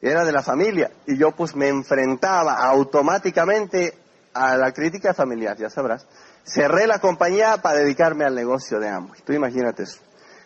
era 0.00 0.24
de 0.24 0.32
la 0.32 0.42
familia, 0.42 0.90
y 1.06 1.16
yo 1.16 1.32
pues 1.32 1.56
me 1.56 1.68
enfrentaba 1.68 2.54
automáticamente 2.54 3.94
a 4.34 4.56
la 4.56 4.72
crítica 4.72 5.14
familiar, 5.14 5.56
ya 5.56 5.70
sabrás. 5.70 6.06
Cerré 6.44 6.86
la 6.86 6.98
compañía 6.98 7.58
para 7.58 7.78
dedicarme 7.78 8.24
al 8.24 8.34
negocio 8.34 8.78
de 8.78 8.88
Amway. 8.88 9.22
Tú 9.24 9.32
imagínate 9.32 9.84
eso. 9.84 9.98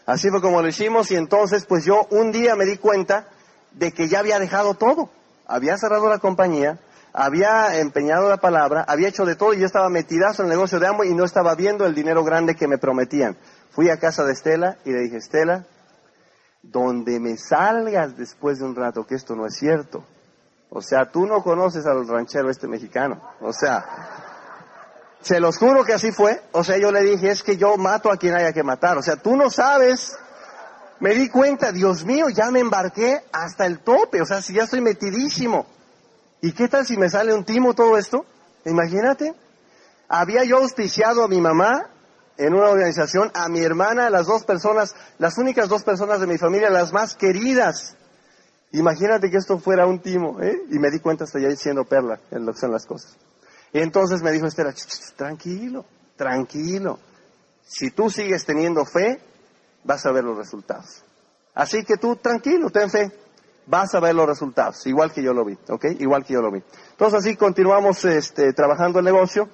Así 0.08 0.30
fue 0.30 0.40
como 0.40 0.62
lo 0.62 0.68
hicimos 0.68 1.10
y 1.10 1.16
entonces 1.16 1.66
pues 1.66 1.84
yo 1.84 2.06
un 2.08 2.32
día 2.32 2.56
me 2.56 2.64
di 2.64 2.78
cuenta 2.78 3.28
de 3.72 3.92
que 3.92 4.08
ya 4.08 4.20
había 4.20 4.38
dejado 4.38 4.72
todo. 4.72 5.10
Había 5.46 5.76
cerrado 5.76 6.08
la 6.08 6.18
compañía, 6.18 6.78
había 7.12 7.78
empeñado 7.78 8.26
la 8.30 8.38
palabra, 8.38 8.86
había 8.88 9.08
hecho 9.08 9.26
de 9.26 9.36
todo 9.36 9.52
y 9.52 9.58
yo 9.58 9.66
estaba 9.66 9.90
metidazo 9.90 10.40
en 10.40 10.46
el 10.46 10.54
negocio 10.54 10.80
de 10.80 10.86
Amway 10.86 11.10
y 11.10 11.14
no 11.14 11.26
estaba 11.26 11.54
viendo 11.54 11.84
el 11.84 11.94
dinero 11.94 12.24
grande 12.24 12.56
que 12.56 12.66
me 12.66 12.78
prometían. 12.78 13.36
Fui 13.70 13.90
a 13.90 13.98
casa 13.98 14.24
de 14.24 14.32
Estela 14.32 14.78
y 14.86 14.92
le 14.92 15.00
dije, 15.00 15.18
Estela, 15.18 15.66
donde 16.62 17.20
me 17.20 17.36
salgas 17.36 18.16
después 18.16 18.60
de 18.60 18.64
un 18.64 18.76
rato 18.76 19.06
que 19.06 19.14
esto 19.14 19.36
no 19.36 19.44
es 19.44 19.56
cierto. 19.56 20.06
O 20.70 20.80
sea, 20.80 21.10
tú 21.10 21.26
no 21.26 21.42
conoces 21.42 21.84
al 21.84 22.08
ranchero 22.08 22.48
este 22.48 22.66
mexicano. 22.66 23.20
O 23.42 23.52
sea, 23.52 23.84
se 25.20 25.40
los 25.40 25.58
juro 25.58 25.84
que 25.84 25.92
así 25.92 26.12
fue. 26.12 26.42
O 26.52 26.64
sea, 26.64 26.78
yo 26.78 26.92
le 26.92 27.02
dije, 27.02 27.30
es 27.30 27.42
que 27.42 27.56
yo 27.56 27.76
mato 27.76 28.10
a 28.10 28.16
quien 28.16 28.34
haya 28.34 28.52
que 28.52 28.62
matar. 28.62 28.98
O 28.98 29.02
sea, 29.02 29.16
tú 29.16 29.36
no 29.36 29.50
sabes. 29.50 30.16
Me 31.00 31.14
di 31.14 31.28
cuenta, 31.28 31.72
Dios 31.72 32.04
mío, 32.04 32.28
ya 32.28 32.50
me 32.50 32.60
embarqué 32.60 33.22
hasta 33.32 33.66
el 33.66 33.80
tope. 33.80 34.22
O 34.22 34.26
sea, 34.26 34.42
si 34.42 34.54
ya 34.54 34.64
estoy 34.64 34.80
metidísimo. 34.80 35.66
¿Y 36.40 36.52
qué 36.52 36.68
tal 36.68 36.86
si 36.86 36.96
me 36.96 37.08
sale 37.08 37.34
un 37.34 37.44
timo 37.44 37.74
todo 37.74 37.96
esto? 37.98 38.24
Imagínate. 38.64 39.34
Había 40.08 40.44
yo 40.44 40.58
auspiciado 40.58 41.24
a 41.24 41.28
mi 41.28 41.40
mamá 41.40 41.90
en 42.36 42.54
una 42.54 42.68
organización, 42.68 43.30
a 43.34 43.48
mi 43.48 43.60
hermana, 43.60 44.08
las 44.10 44.26
dos 44.26 44.44
personas, 44.44 44.94
las 45.18 45.36
únicas 45.38 45.68
dos 45.68 45.82
personas 45.82 46.20
de 46.20 46.26
mi 46.26 46.38
familia, 46.38 46.70
las 46.70 46.92
más 46.92 47.16
queridas. 47.16 47.96
Imagínate 48.72 49.30
que 49.30 49.38
esto 49.38 49.58
fuera 49.58 49.86
un 49.86 49.98
timo, 49.98 50.40
¿eh? 50.40 50.62
Y 50.70 50.78
me 50.78 50.90
di 50.90 51.00
cuenta, 51.00 51.24
estoy 51.24 51.44
ahí 51.46 51.56
siendo 51.56 51.84
perla 51.84 52.20
en 52.30 52.46
lo 52.46 52.52
que 52.52 52.60
son 52.60 52.70
las 52.70 52.86
cosas. 52.86 53.16
Y 53.72 53.80
entonces 53.80 54.22
me 54.22 54.32
dijo 54.32 54.46
Estela, 54.46 54.74
tranquilo, 55.16 55.84
tranquilo. 56.16 56.98
Si 57.62 57.90
tú 57.90 58.08
sigues 58.10 58.44
teniendo 58.44 58.84
fe, 58.84 59.20
vas 59.84 60.04
a 60.06 60.12
ver 60.12 60.24
los 60.24 60.36
resultados. 60.36 61.04
Así 61.54 61.84
que 61.84 61.96
tú 61.96 62.16
tranquilo, 62.16 62.70
ten 62.70 62.90
fe, 62.90 63.12
vas 63.66 63.94
a 63.94 64.00
ver 64.00 64.14
los 64.14 64.26
resultados, 64.26 64.86
igual 64.86 65.12
que 65.12 65.22
yo 65.22 65.32
lo 65.32 65.44
vi, 65.44 65.58
¿ok? 65.68 65.86
Igual 65.98 66.24
que 66.24 66.34
yo 66.34 66.40
lo 66.40 66.50
vi. 66.50 66.62
Entonces 66.90 67.18
así 67.18 67.36
continuamos 67.36 68.04
este, 68.04 68.52
trabajando 68.52 68.98
el 68.98 69.04
negocio. 69.04 69.48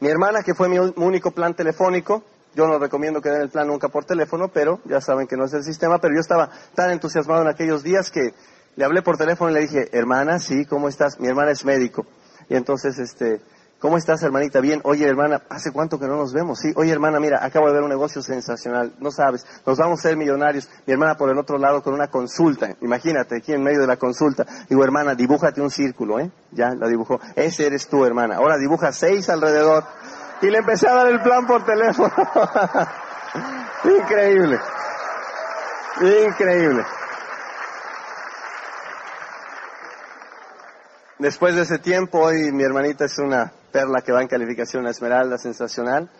Mi 0.00 0.08
hermana, 0.08 0.42
que 0.42 0.54
fue 0.54 0.68
mi 0.68 0.78
único 0.78 1.30
plan 1.30 1.54
telefónico, 1.54 2.24
yo 2.54 2.66
no 2.66 2.78
recomiendo 2.78 3.20
que 3.20 3.30
den 3.30 3.42
el 3.42 3.50
plan 3.50 3.68
nunca 3.68 3.88
por 3.88 4.04
teléfono, 4.04 4.48
pero 4.48 4.80
ya 4.84 5.00
saben 5.00 5.26
que 5.26 5.36
no 5.36 5.44
es 5.44 5.52
el 5.54 5.64
sistema, 5.64 5.98
pero 5.98 6.14
yo 6.14 6.20
estaba 6.20 6.50
tan 6.74 6.90
entusiasmado 6.90 7.42
en 7.42 7.48
aquellos 7.48 7.82
días 7.82 8.10
que 8.10 8.34
le 8.76 8.84
hablé 8.84 9.02
por 9.02 9.16
teléfono 9.16 9.50
y 9.50 9.54
le 9.54 9.60
dije, 9.60 9.88
hermana, 9.92 10.38
sí, 10.38 10.64
¿cómo 10.66 10.88
estás? 10.88 11.20
Mi 11.20 11.28
hermana 11.28 11.50
es 11.50 11.64
médico. 11.64 12.06
Y 12.52 12.56
entonces, 12.56 12.98
este, 12.98 13.40
¿cómo 13.80 13.96
estás, 13.96 14.22
hermanita? 14.22 14.60
Bien. 14.60 14.82
Oye, 14.84 15.06
hermana, 15.06 15.40
¿hace 15.48 15.72
cuánto 15.72 15.98
que 15.98 16.06
no 16.06 16.16
nos 16.16 16.34
vemos? 16.34 16.58
Sí. 16.58 16.70
Oye, 16.76 16.92
hermana, 16.92 17.18
mira, 17.18 17.42
acabo 17.42 17.66
de 17.68 17.72
ver 17.72 17.82
un 17.82 17.88
negocio 17.88 18.20
sensacional. 18.20 18.92
No 19.00 19.10
sabes, 19.10 19.46
nos 19.64 19.78
vamos 19.78 20.00
a 20.00 20.02
ser 20.02 20.18
millonarios. 20.18 20.68
Mi 20.86 20.92
hermana 20.92 21.16
por 21.16 21.30
el 21.30 21.38
otro 21.38 21.56
lado 21.56 21.82
con 21.82 21.94
una 21.94 22.08
consulta. 22.08 22.76
Imagínate, 22.82 23.38
aquí 23.38 23.54
en 23.54 23.62
medio 23.62 23.80
de 23.80 23.86
la 23.86 23.96
consulta. 23.96 24.44
Digo, 24.68 24.84
hermana, 24.84 25.14
dibújate 25.14 25.62
un 25.62 25.70
círculo, 25.70 26.20
¿eh? 26.20 26.30
Ya, 26.50 26.74
la 26.74 26.88
dibujó. 26.88 27.18
Ese 27.36 27.68
eres 27.68 27.88
tú, 27.88 28.04
hermana. 28.04 28.36
Ahora 28.36 28.58
dibuja 28.58 28.92
seis 28.92 29.30
alrededor. 29.30 29.84
Y 30.42 30.50
le 30.50 30.58
empecé 30.58 30.88
a 30.88 30.94
dar 30.94 31.06
el 31.06 31.22
plan 31.22 31.46
por 31.46 31.64
teléfono. 31.64 32.12
Increíble. 33.98 34.60
Increíble. 36.26 36.84
Después 41.22 41.54
de 41.54 41.62
ese 41.62 41.78
tiempo, 41.78 42.18
hoy 42.18 42.50
mi 42.50 42.64
hermanita 42.64 43.04
es 43.04 43.16
una 43.18 43.52
perla 43.70 44.02
que 44.02 44.10
va 44.10 44.22
en 44.22 44.26
calificación 44.26 44.88
a 44.88 44.90
Esmeralda, 44.90 45.38
sensacional. 45.38 46.10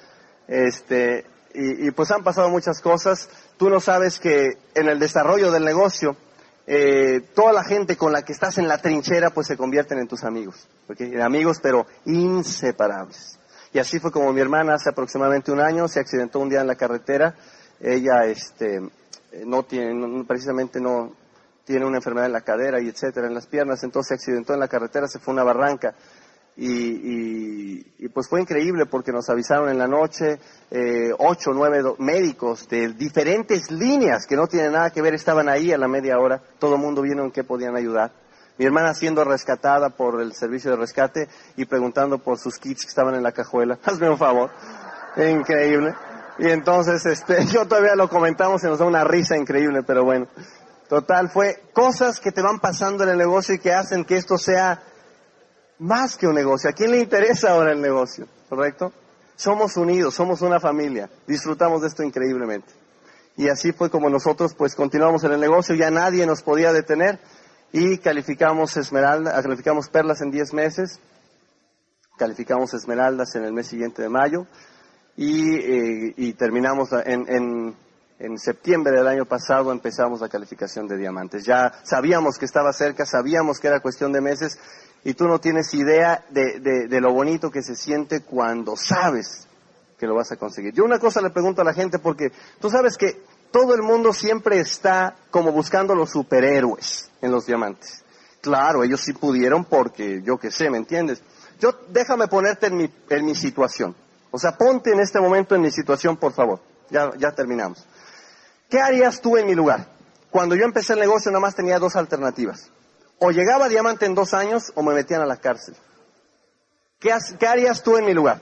Este, 0.46 1.26
y, 1.54 1.90
pues 1.90 2.12
han 2.12 2.22
pasado 2.22 2.48
muchas 2.50 2.80
cosas. 2.80 3.28
Tú 3.56 3.68
no 3.68 3.80
sabes 3.80 4.20
que 4.20 4.58
en 4.76 4.88
el 4.88 5.00
desarrollo 5.00 5.50
del 5.50 5.64
negocio, 5.64 6.16
eh, 6.68 7.20
toda 7.34 7.52
la 7.52 7.64
gente 7.64 7.96
con 7.96 8.12
la 8.12 8.22
que 8.22 8.32
estás 8.32 8.58
en 8.58 8.68
la 8.68 8.78
trinchera, 8.78 9.30
pues 9.30 9.48
se 9.48 9.56
convierten 9.56 9.98
en 9.98 10.06
tus 10.06 10.22
amigos. 10.22 10.68
¿okay? 10.88 11.20
Amigos, 11.20 11.58
pero 11.60 11.84
inseparables. 12.04 13.40
Y 13.72 13.80
así 13.80 13.98
fue 13.98 14.12
como 14.12 14.32
mi 14.32 14.40
hermana 14.40 14.74
hace 14.74 14.90
aproximadamente 14.90 15.50
un 15.50 15.58
año 15.58 15.88
se 15.88 15.98
accidentó 15.98 16.38
un 16.38 16.48
día 16.48 16.60
en 16.60 16.68
la 16.68 16.76
carretera. 16.76 17.34
Ella, 17.80 18.26
este, 18.26 18.80
no 19.46 19.64
tiene, 19.64 20.22
precisamente 20.28 20.80
no, 20.80 21.12
tiene 21.64 21.86
una 21.86 21.98
enfermedad 21.98 22.26
en 22.26 22.32
la 22.32 22.40
cadera 22.40 22.80
y 22.80 22.88
etcétera, 22.88 23.26
en 23.26 23.34
las 23.34 23.46
piernas, 23.46 23.82
entonces 23.82 24.08
se 24.08 24.14
accidentó 24.14 24.54
en 24.54 24.60
la 24.60 24.68
carretera, 24.68 25.06
se 25.06 25.18
fue 25.18 25.32
a 25.32 25.34
una 25.34 25.44
barranca. 25.44 25.94
Y, 26.54 27.86
y, 27.98 28.08
pues 28.08 28.28
fue 28.28 28.42
increíble 28.42 28.84
porque 28.84 29.10
nos 29.10 29.30
avisaron 29.30 29.70
en 29.70 29.78
la 29.78 29.86
noche, 29.86 30.38
eh, 30.70 31.10
ocho 31.18 31.50
o 31.50 31.54
nueve 31.54 31.82
médicos 31.98 32.68
de 32.68 32.88
diferentes 32.92 33.70
líneas 33.70 34.26
que 34.26 34.36
no 34.36 34.46
tienen 34.46 34.72
nada 34.72 34.90
que 34.90 35.00
ver, 35.00 35.14
estaban 35.14 35.48
ahí 35.48 35.72
a 35.72 35.78
la 35.78 35.88
media 35.88 36.18
hora, 36.18 36.42
todo 36.58 36.74
el 36.74 36.80
mundo 36.82 37.00
vino 37.00 37.24
en 37.24 37.30
qué 37.30 37.42
podían 37.42 37.74
ayudar. 37.74 38.12
Mi 38.58 38.66
hermana 38.66 38.92
siendo 38.92 39.24
rescatada 39.24 39.90
por 39.90 40.20
el 40.20 40.34
servicio 40.34 40.70
de 40.70 40.76
rescate 40.76 41.28
y 41.56 41.64
preguntando 41.64 42.18
por 42.18 42.38
sus 42.38 42.58
kits 42.58 42.82
que 42.82 42.88
estaban 42.88 43.14
en 43.14 43.22
la 43.22 43.32
cajuela. 43.32 43.78
Hazme 43.84 44.10
un 44.10 44.18
favor. 44.18 44.50
Increíble. 45.16 45.94
Y 46.38 46.48
entonces, 46.48 47.04
este, 47.06 47.46
yo 47.52 47.66
todavía 47.66 47.94
lo 47.94 48.08
comentamos 48.08 48.62
y 48.62 48.66
nos 48.66 48.78
da 48.78 48.84
una 48.84 49.04
risa 49.04 49.36
increíble, 49.36 49.82
pero 49.82 50.04
bueno. 50.04 50.26
Total, 50.92 51.30
fue 51.30 51.62
cosas 51.72 52.20
que 52.20 52.32
te 52.32 52.42
van 52.42 52.60
pasando 52.60 53.04
en 53.04 53.08
el 53.08 53.16
negocio 53.16 53.54
y 53.54 53.58
que 53.58 53.72
hacen 53.72 54.04
que 54.04 54.18
esto 54.18 54.36
sea 54.36 54.82
más 55.78 56.18
que 56.18 56.26
un 56.26 56.34
negocio. 56.34 56.68
¿A 56.68 56.74
quién 56.74 56.90
le 56.90 56.98
interesa 56.98 57.52
ahora 57.52 57.72
el 57.72 57.80
negocio? 57.80 58.28
¿Correcto? 58.50 58.92
Somos 59.34 59.78
unidos, 59.78 60.12
somos 60.12 60.42
una 60.42 60.60
familia. 60.60 61.08
Disfrutamos 61.26 61.80
de 61.80 61.88
esto 61.88 62.02
increíblemente. 62.02 62.70
Y 63.38 63.48
así 63.48 63.72
fue 63.72 63.88
como 63.88 64.10
nosotros 64.10 64.52
pues 64.52 64.74
continuamos 64.74 65.24
en 65.24 65.32
el 65.32 65.40
negocio, 65.40 65.74
ya 65.74 65.90
nadie 65.90 66.26
nos 66.26 66.42
podía 66.42 66.74
detener 66.74 67.18
y 67.72 67.96
calificamos 67.96 68.76
esmeralda, 68.76 69.42
calificamos 69.42 69.88
perlas 69.88 70.20
en 70.20 70.30
10 70.30 70.52
meses, 70.52 71.00
calificamos 72.18 72.74
esmeraldas 72.74 73.34
en 73.34 73.44
el 73.44 73.54
mes 73.54 73.66
siguiente 73.66 74.02
de 74.02 74.10
mayo 74.10 74.46
y, 75.16 75.54
eh, 75.56 76.34
terminamos 76.36 76.92
en, 76.92 77.24
en 77.30 77.76
en 78.22 78.38
septiembre 78.38 78.96
del 78.96 79.08
año 79.08 79.24
pasado 79.24 79.72
empezamos 79.72 80.20
la 80.20 80.28
calificación 80.28 80.86
de 80.86 80.96
diamantes. 80.96 81.44
Ya 81.44 81.72
sabíamos 81.82 82.38
que 82.38 82.44
estaba 82.44 82.72
cerca, 82.72 83.04
sabíamos 83.04 83.58
que 83.58 83.66
era 83.66 83.80
cuestión 83.80 84.12
de 84.12 84.20
meses 84.20 84.58
y 85.02 85.14
tú 85.14 85.26
no 85.26 85.40
tienes 85.40 85.74
idea 85.74 86.24
de, 86.30 87.00
lo 87.00 87.12
bonito 87.12 87.50
que 87.50 87.62
se 87.62 87.74
siente 87.74 88.22
cuando 88.22 88.76
sabes 88.76 89.48
que 89.98 90.06
lo 90.06 90.14
vas 90.14 90.30
a 90.30 90.36
conseguir. 90.36 90.72
Yo 90.72 90.84
una 90.84 91.00
cosa 91.00 91.20
le 91.20 91.30
pregunto 91.30 91.62
a 91.62 91.64
la 91.64 91.74
gente 91.74 91.98
porque 91.98 92.30
tú 92.60 92.70
sabes 92.70 92.96
que 92.96 93.24
todo 93.50 93.74
el 93.74 93.82
mundo 93.82 94.12
siempre 94.12 94.60
está 94.60 95.16
como 95.32 95.50
buscando 95.50 95.96
los 95.96 96.10
superhéroes 96.10 97.10
en 97.22 97.32
los 97.32 97.46
diamantes. 97.46 98.04
Claro, 98.40 98.84
ellos 98.84 99.00
sí 99.00 99.14
pudieron 99.14 99.64
porque 99.64 100.22
yo 100.22 100.38
qué 100.38 100.52
sé, 100.52 100.70
¿me 100.70 100.78
entiendes? 100.78 101.24
Yo 101.58 101.72
déjame 101.88 102.28
ponerte 102.28 102.68
en 102.68 102.76
mi, 102.76 102.90
en 103.10 103.24
mi 103.24 103.34
situación. 103.34 103.96
O 104.30 104.38
sea, 104.38 104.56
ponte 104.56 104.92
en 104.92 105.00
este 105.00 105.20
momento 105.20 105.56
en 105.56 105.60
mi 105.62 105.72
situación, 105.72 106.16
por 106.16 106.32
favor. 106.32 106.60
Ya, 106.88 107.10
ya 107.16 107.32
terminamos. 107.32 107.84
¿Qué 108.72 108.80
harías 108.80 109.20
tú 109.20 109.36
en 109.36 109.44
mi 109.44 109.54
lugar? 109.54 109.86
Cuando 110.30 110.54
yo 110.54 110.64
empecé 110.64 110.94
el 110.94 111.00
negocio 111.00 111.30
nada 111.30 111.42
más 111.42 111.54
tenía 111.54 111.78
dos 111.78 111.94
alternativas. 111.94 112.70
O 113.18 113.30
llegaba 113.30 113.66
a 113.66 113.68
diamante 113.68 114.06
en 114.06 114.14
dos 114.14 114.32
años 114.32 114.72
o 114.74 114.82
me 114.82 114.94
metían 114.94 115.20
a 115.20 115.26
la 115.26 115.36
cárcel. 115.36 115.76
¿Qué, 116.98 117.12
harías 117.46 117.82
tú 117.82 117.98
en 117.98 118.06
mi 118.06 118.14
lugar? 118.14 118.40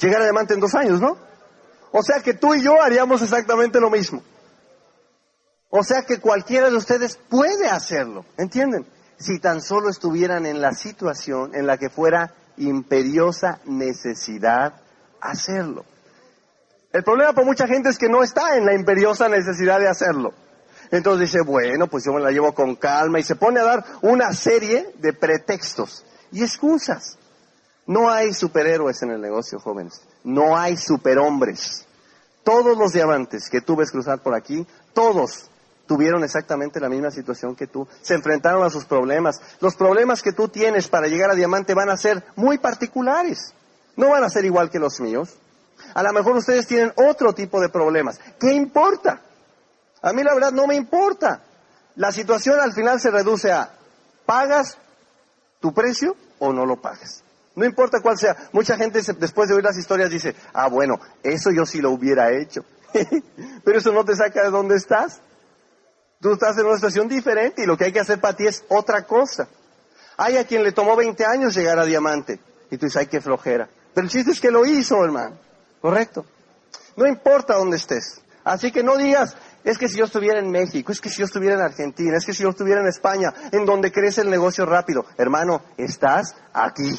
llegar 0.00 0.20
a 0.20 0.24
diamante 0.24 0.52
en 0.52 0.60
dos 0.60 0.74
años, 0.74 1.00
¿no? 1.00 1.16
O 1.92 2.02
sea 2.02 2.20
que 2.20 2.34
tú 2.34 2.54
y 2.54 2.62
yo 2.62 2.82
haríamos 2.82 3.22
exactamente 3.22 3.80
lo 3.80 3.88
mismo. 3.88 4.22
O 5.70 5.82
sea 5.82 6.02
que 6.02 6.20
cualquiera 6.20 6.68
de 6.68 6.76
ustedes 6.76 7.16
puede 7.16 7.70
hacerlo, 7.70 8.26
¿entienden? 8.36 8.84
Si 9.16 9.38
tan 9.38 9.62
solo 9.62 9.88
estuvieran 9.88 10.44
en 10.44 10.60
la 10.60 10.72
situación 10.72 11.54
en 11.54 11.66
la 11.66 11.78
que 11.78 11.88
fuera 11.88 12.34
imperiosa 12.58 13.60
necesidad 13.64 14.74
hacerlo. 15.22 15.86
El 16.92 17.02
problema 17.04 17.32
para 17.32 17.46
mucha 17.46 17.66
gente 17.66 17.88
es 17.88 17.98
que 17.98 18.08
no 18.08 18.22
está 18.22 18.56
en 18.56 18.66
la 18.66 18.74
imperiosa 18.74 19.28
necesidad 19.28 19.80
de 19.80 19.88
hacerlo. 19.88 20.34
Entonces 20.90 21.32
dice, 21.32 21.42
bueno, 21.42 21.86
pues 21.86 22.04
yo 22.04 22.12
me 22.12 22.20
la 22.20 22.30
llevo 22.30 22.52
con 22.52 22.76
calma 22.76 23.18
y 23.18 23.22
se 23.22 23.34
pone 23.34 23.60
a 23.60 23.64
dar 23.64 23.84
una 24.02 24.32
serie 24.34 24.92
de 24.98 25.14
pretextos 25.14 26.04
y 26.30 26.42
excusas. 26.42 27.16
No 27.86 28.10
hay 28.10 28.34
superhéroes 28.34 29.02
en 29.02 29.10
el 29.10 29.20
negocio, 29.20 29.58
jóvenes. 29.58 30.02
No 30.22 30.56
hay 30.56 30.76
superhombres. 30.76 31.86
Todos 32.44 32.76
los 32.76 32.92
diamantes 32.92 33.48
que 33.48 33.62
tú 33.62 33.74
ves 33.74 33.90
cruzar 33.90 34.18
por 34.20 34.34
aquí, 34.34 34.66
todos 34.92 35.48
tuvieron 35.86 36.22
exactamente 36.24 36.78
la 36.78 36.90
misma 36.90 37.10
situación 37.10 37.56
que 37.56 37.66
tú. 37.66 37.88
Se 38.02 38.14
enfrentaron 38.14 38.62
a 38.62 38.70
sus 38.70 38.84
problemas. 38.84 39.40
Los 39.60 39.76
problemas 39.76 40.22
que 40.22 40.32
tú 40.32 40.48
tienes 40.48 40.88
para 40.88 41.06
llegar 41.06 41.30
a 41.30 41.34
diamante 41.34 41.72
van 41.74 41.88
a 41.88 41.96
ser 41.96 42.22
muy 42.36 42.58
particulares. 42.58 43.54
No 43.96 44.10
van 44.10 44.24
a 44.24 44.30
ser 44.30 44.44
igual 44.44 44.70
que 44.70 44.78
los 44.78 45.00
míos. 45.00 45.38
A 45.94 46.02
lo 46.02 46.12
mejor 46.12 46.36
ustedes 46.36 46.66
tienen 46.66 46.92
otro 46.96 47.32
tipo 47.32 47.60
de 47.60 47.68
problemas. 47.68 48.18
¿Qué 48.38 48.52
importa? 48.52 49.20
A 50.02 50.12
mí 50.12 50.22
la 50.22 50.34
verdad 50.34 50.52
no 50.52 50.66
me 50.66 50.74
importa. 50.74 51.42
La 51.96 52.10
situación 52.10 52.58
al 52.60 52.72
final 52.72 53.00
se 53.00 53.10
reduce 53.10 53.52
a, 53.52 53.70
¿pagas 54.24 54.78
tu 55.60 55.72
precio 55.72 56.16
o 56.38 56.52
no 56.52 56.66
lo 56.66 56.80
pagas? 56.80 57.22
No 57.54 57.64
importa 57.64 58.00
cuál 58.00 58.18
sea. 58.18 58.36
Mucha 58.52 58.76
gente 58.76 59.00
después 59.18 59.48
de 59.48 59.54
oír 59.54 59.64
las 59.64 59.76
historias 59.76 60.10
dice, 60.10 60.34
ah, 60.54 60.68
bueno, 60.68 60.98
eso 61.22 61.50
yo 61.50 61.66
sí 61.66 61.80
lo 61.80 61.90
hubiera 61.90 62.32
hecho. 62.32 62.64
Pero 63.64 63.78
eso 63.78 63.92
no 63.92 64.04
te 64.04 64.16
saca 64.16 64.42
de 64.42 64.50
donde 64.50 64.76
estás. 64.76 65.20
Tú 66.20 66.32
estás 66.32 66.56
en 66.56 66.66
una 66.66 66.76
situación 66.76 67.08
diferente 67.08 67.62
y 67.62 67.66
lo 67.66 67.76
que 67.76 67.84
hay 67.84 67.92
que 67.92 68.00
hacer 68.00 68.20
para 68.20 68.36
ti 68.36 68.46
es 68.46 68.64
otra 68.68 69.02
cosa. 69.02 69.48
Hay 70.16 70.36
a 70.36 70.46
quien 70.46 70.62
le 70.62 70.72
tomó 70.72 70.96
20 70.96 71.24
años 71.24 71.54
llegar 71.54 71.78
a 71.78 71.84
diamante. 71.84 72.38
Y 72.70 72.78
tú 72.78 72.86
dices, 72.86 73.00
ay, 73.00 73.06
qué 73.06 73.20
flojera. 73.20 73.68
Pero 73.92 74.04
el 74.04 74.10
chiste 74.10 74.30
es 74.30 74.40
que 74.40 74.50
lo 74.50 74.64
hizo, 74.64 75.04
hermano. 75.04 75.36
¿Correcto? 75.82 76.24
No 76.96 77.06
importa 77.06 77.56
dónde 77.56 77.76
estés. 77.76 78.22
Así 78.44 78.70
que 78.70 78.82
no 78.82 78.96
digas, 78.96 79.36
es 79.64 79.78
que 79.78 79.88
si 79.88 79.98
yo 79.98 80.04
estuviera 80.04 80.38
en 80.38 80.50
México, 80.50 80.92
es 80.92 81.00
que 81.00 81.10
si 81.10 81.18
yo 81.18 81.26
estuviera 81.26 81.56
en 81.56 81.62
Argentina, 81.62 82.16
es 82.16 82.24
que 82.24 82.32
si 82.32 82.44
yo 82.44 82.50
estuviera 82.50 82.80
en 82.80 82.86
España, 82.86 83.34
en 83.50 83.66
donde 83.66 83.92
crece 83.92 84.20
el 84.20 84.30
negocio 84.30 84.64
rápido. 84.64 85.04
Hermano, 85.18 85.62
estás 85.76 86.36
aquí. 86.52 86.98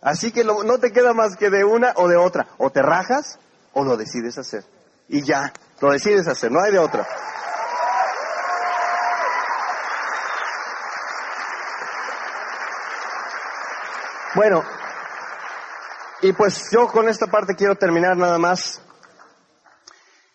Así 0.00 0.32
que 0.32 0.44
no 0.44 0.78
te 0.78 0.92
queda 0.92 1.14
más 1.14 1.36
que 1.36 1.48
de 1.48 1.64
una 1.64 1.92
o 1.96 2.08
de 2.08 2.16
otra. 2.16 2.48
O 2.58 2.70
te 2.70 2.82
rajas 2.82 3.38
o 3.72 3.84
lo 3.84 3.96
decides 3.96 4.36
hacer. 4.36 4.64
Y 5.08 5.22
ya, 5.22 5.52
lo 5.80 5.92
decides 5.92 6.26
hacer, 6.26 6.50
no 6.50 6.60
hay 6.60 6.72
de 6.72 6.78
otra. 6.80 7.06
Bueno, 14.34 14.62
y 16.22 16.32
pues 16.32 16.68
yo 16.72 16.88
con 16.88 17.08
esta 17.08 17.26
parte 17.26 17.54
quiero 17.54 17.76
terminar 17.76 18.16
nada 18.16 18.38
más. 18.38 18.80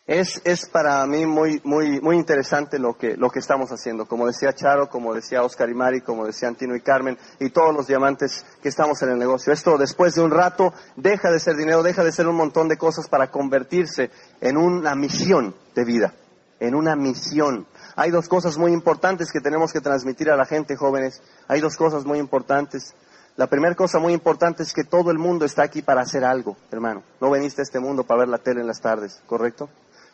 Es, 0.07 0.41
es 0.43 0.67
para 0.67 1.05
mí 1.05 1.25
muy, 1.25 1.61
muy, 1.63 2.01
muy 2.01 2.17
interesante 2.17 2.79
lo 2.79 2.97
que, 2.97 3.15
lo 3.15 3.29
que 3.29 3.39
estamos 3.39 3.69
haciendo. 3.71 4.05
Como 4.05 4.27
decía 4.27 4.51
Charo, 4.51 4.89
como 4.89 5.13
decía 5.13 5.43
Oscar 5.43 5.69
y 5.69 5.73
Mari, 5.73 6.01
como 6.01 6.25
decía 6.25 6.49
Antino 6.49 6.75
y 6.75 6.81
Carmen, 6.81 7.17
y 7.39 7.49
todos 7.51 7.73
los 7.73 7.87
diamantes 7.87 8.45
que 8.61 8.69
estamos 8.69 9.01
en 9.03 9.09
el 9.11 9.19
negocio. 9.19 9.53
Esto 9.53 9.77
después 9.77 10.15
de 10.15 10.21
un 10.21 10.31
rato 10.31 10.73
deja 10.97 11.31
de 11.31 11.39
ser 11.39 11.55
dinero, 11.55 11.81
deja 11.81 12.03
de 12.03 12.11
ser 12.11 12.27
un 12.27 12.35
montón 12.35 12.67
de 12.67 12.77
cosas 12.77 13.07
para 13.07 13.31
convertirse 13.31 14.11
en 14.41 14.57
una 14.57 14.95
misión 14.95 15.55
de 15.75 15.85
vida, 15.85 16.13
en 16.59 16.75
una 16.75 16.95
misión. 16.95 17.67
Hay 17.95 18.11
dos 18.11 18.27
cosas 18.27 18.57
muy 18.57 18.73
importantes 18.73 19.31
que 19.31 19.39
tenemos 19.39 19.71
que 19.71 19.81
transmitir 19.81 20.29
a 20.29 20.35
la 20.35 20.45
gente, 20.45 20.75
jóvenes. 20.75 21.21
Hay 21.47 21.61
dos 21.61 21.77
cosas 21.77 22.05
muy 22.05 22.19
importantes. 22.19 22.95
La 23.37 23.47
primera 23.47 23.75
cosa 23.75 23.99
muy 23.99 24.13
importante 24.13 24.63
es 24.63 24.73
que 24.73 24.83
todo 24.83 25.09
el 25.09 25.17
mundo 25.17 25.45
está 25.45 25.63
aquí 25.63 25.81
para 25.81 26.01
hacer 26.01 26.23
algo, 26.23 26.57
hermano. 26.69 27.03
No 27.19 27.29
veniste 27.29 27.61
a 27.61 27.63
este 27.63 27.79
mundo 27.79 28.03
para 28.03 28.21
ver 28.21 28.29
la 28.29 28.37
tele 28.37 28.61
en 28.61 28.67
las 28.67 28.81
tardes, 28.81 29.21
¿correcto? 29.25 29.69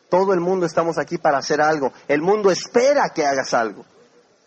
Todo 0.10 0.34
el 0.34 0.40
mundo 0.40 0.66
estamos 0.66 0.98
aquí 0.98 1.18
para 1.18 1.40
hacer 1.40 1.60
algo. 1.60 1.92
El 2.08 2.22
mundo 2.22 2.52
espera 2.52 3.10
que 3.10 3.26
hagas 3.26 3.54
algo. 3.54 3.86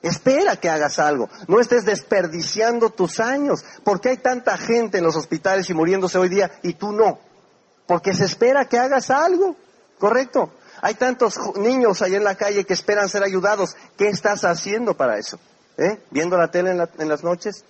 Espera 0.03 0.57
que 0.57 0.71
hagas 0.71 0.99
algo. 0.99 1.29
No 1.47 1.61
estés 1.61 1.85
desperdiciando 1.85 2.91
tus 2.91 3.21
años. 3.21 3.65
¿Por 3.85 4.01
qué 4.01 4.11
hay 4.11 4.17
tanta 4.17 4.57
gente 4.57 4.99
en 4.99 5.05
los 5.05 5.17
hospitales 5.17 5.69
y 5.69 5.75
muriéndose 5.75 6.17
hoy 6.17 6.31
día 6.31 6.51
y 6.63 6.75
tú 6.75 6.93
no? 6.93 7.19
Porque 7.87 8.15
se 8.15 8.25
espera 8.25 8.65
que 8.65 8.79
hagas 8.79 9.11
algo. 9.11 9.57
¿Correcto? 9.99 10.51
Hay 10.81 10.95
tantos 10.95 11.39
niños 11.57 12.01
ahí 12.01 12.15
en 12.15 12.25
la 12.25 12.37
calle 12.37 12.65
que 12.65 12.73
esperan 12.73 13.11
ser 13.11 13.23
ayudados. 13.23 13.77
¿Qué 13.99 14.09
estás 14.09 14.45
haciendo 14.45 14.95
para 14.95 15.19
eso? 15.19 15.39
¿Eh? 15.77 15.99
¿Viendo 16.11 16.39
la 16.39 16.51
tele 16.51 16.71
en, 16.71 16.89
en 16.99 17.09
las 17.09 17.23
noches? 17.23 17.65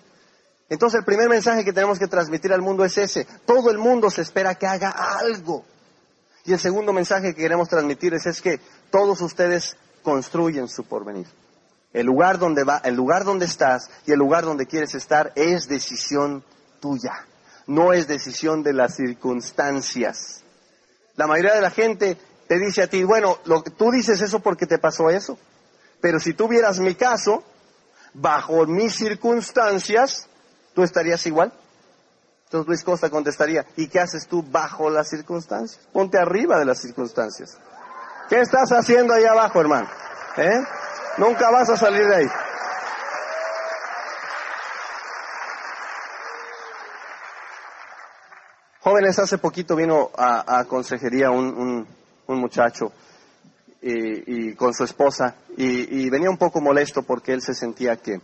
Entonces 0.70 1.00
el 1.00 1.04
primer 1.04 1.28
mensaje 1.28 1.64
que 1.64 1.72
tenemos 1.72 1.98
que 1.98 2.06
transmitir 2.06 2.52
al 2.52 2.62
mundo 2.62 2.85
es 2.85 2.96
ese. 2.96 3.26
Todo 3.44 3.70
el 3.70 3.78
mundo 3.78 4.09
se 4.09 4.22
espera 4.22 4.54
que 4.54 4.68
haga 4.68 4.90
algo. 4.90 5.64
Y 6.44 6.52
el 6.52 6.61
segundo 6.61 6.92
mensaje 6.92 7.35
que 7.35 7.42
queremos 7.42 7.68
transmitir 7.68 8.14
es, 8.14 8.40
que 8.40 8.61
todos 8.90 9.20
ustedes 9.20 9.76
construyen 10.02 10.68
su 10.68 10.85
porvenir. 10.85 11.26
El 11.92 12.06
lugar 12.06 12.38
donde 12.38 12.62
va, 12.62 12.80
el 12.85 12.94
lugar 12.94 13.24
donde 13.24 13.46
estás 13.46 13.90
y 14.06 14.12
el 14.12 14.18
lugar 14.20 14.44
donde 14.44 14.66
quieres 14.66 14.94
estar 14.94 15.33
es 15.35 15.68
decisión 15.68 16.44
tuya. 16.78 17.26
No 17.66 17.92
es 17.92 18.06
decisión 18.06 18.62
de 18.62 18.72
las 18.72 18.94
circunstancias. 18.94 20.44
La 21.16 21.26
mayoría 21.26 21.54
de 21.54 21.62
la 21.62 21.70
gente 21.70 22.16
te 22.46 22.61
dice 22.61 22.85
a 22.85 22.87
ti, 22.87 23.02
bueno, 23.02 23.38
tú 23.76 23.90
dices 23.90 24.20
eso 24.22 24.38
porque 24.38 24.66
te 24.66 24.78
pasó 24.78 25.11
eso. 25.11 25.37
Pero 26.00 26.20
si 26.20 26.33
tú 26.33 26.46
vieras 26.46 26.78
mi 26.78 26.94
caso, 26.94 27.42
bajo 28.14 28.66
mis 28.66 28.94
circunstancias, 28.94 30.28
¿tú 30.74 30.83
estarías 30.83 31.24
igual? 31.26 31.52
Entonces 32.50 32.66
Luis 32.66 32.83
Costa 32.83 33.09
contestaría, 33.11 33.64
¿y 33.76 33.87
qué 33.87 34.00
haces 34.00 34.26
tú 34.26 34.42
bajo 34.42 34.90
las 34.90 35.09
circunstancias? 35.09 35.87
Ponte 35.92 36.18
arriba 36.18 36.59
de 36.59 36.64
las 36.64 36.80
circunstancias. 36.80 37.56
¿Qué 38.28 38.40
estás 38.40 38.72
haciendo 38.72 39.14
ahí 39.14 39.24
abajo, 39.24 39.61
hermano? 39.61 39.88
¿Eh? 40.37 40.61
Nunca 41.18 41.48
vas 41.50 41.70
a 41.70 41.76
salir 41.76 42.04
de 42.09 42.16
ahí. 42.16 42.28
Jóvenes, 48.80 49.18
hace 49.20 49.38
poquito 49.38 49.76
vino 49.76 50.11
a, 50.16 50.64
consejería 50.64 51.30
un, 51.30 51.87
muchacho 52.26 52.90
y, 53.80 54.54
con 54.54 54.74
su 54.74 54.83
esposa 54.83 55.37
y 55.56 56.11
venía 56.11 56.30
un 56.30 56.38
poco 56.38 56.61
molesto 56.61 57.04
porque 57.04 57.33
él 57.33 57.42
se 57.42 57.54
sentía 57.54 57.96
que, 57.96 58.20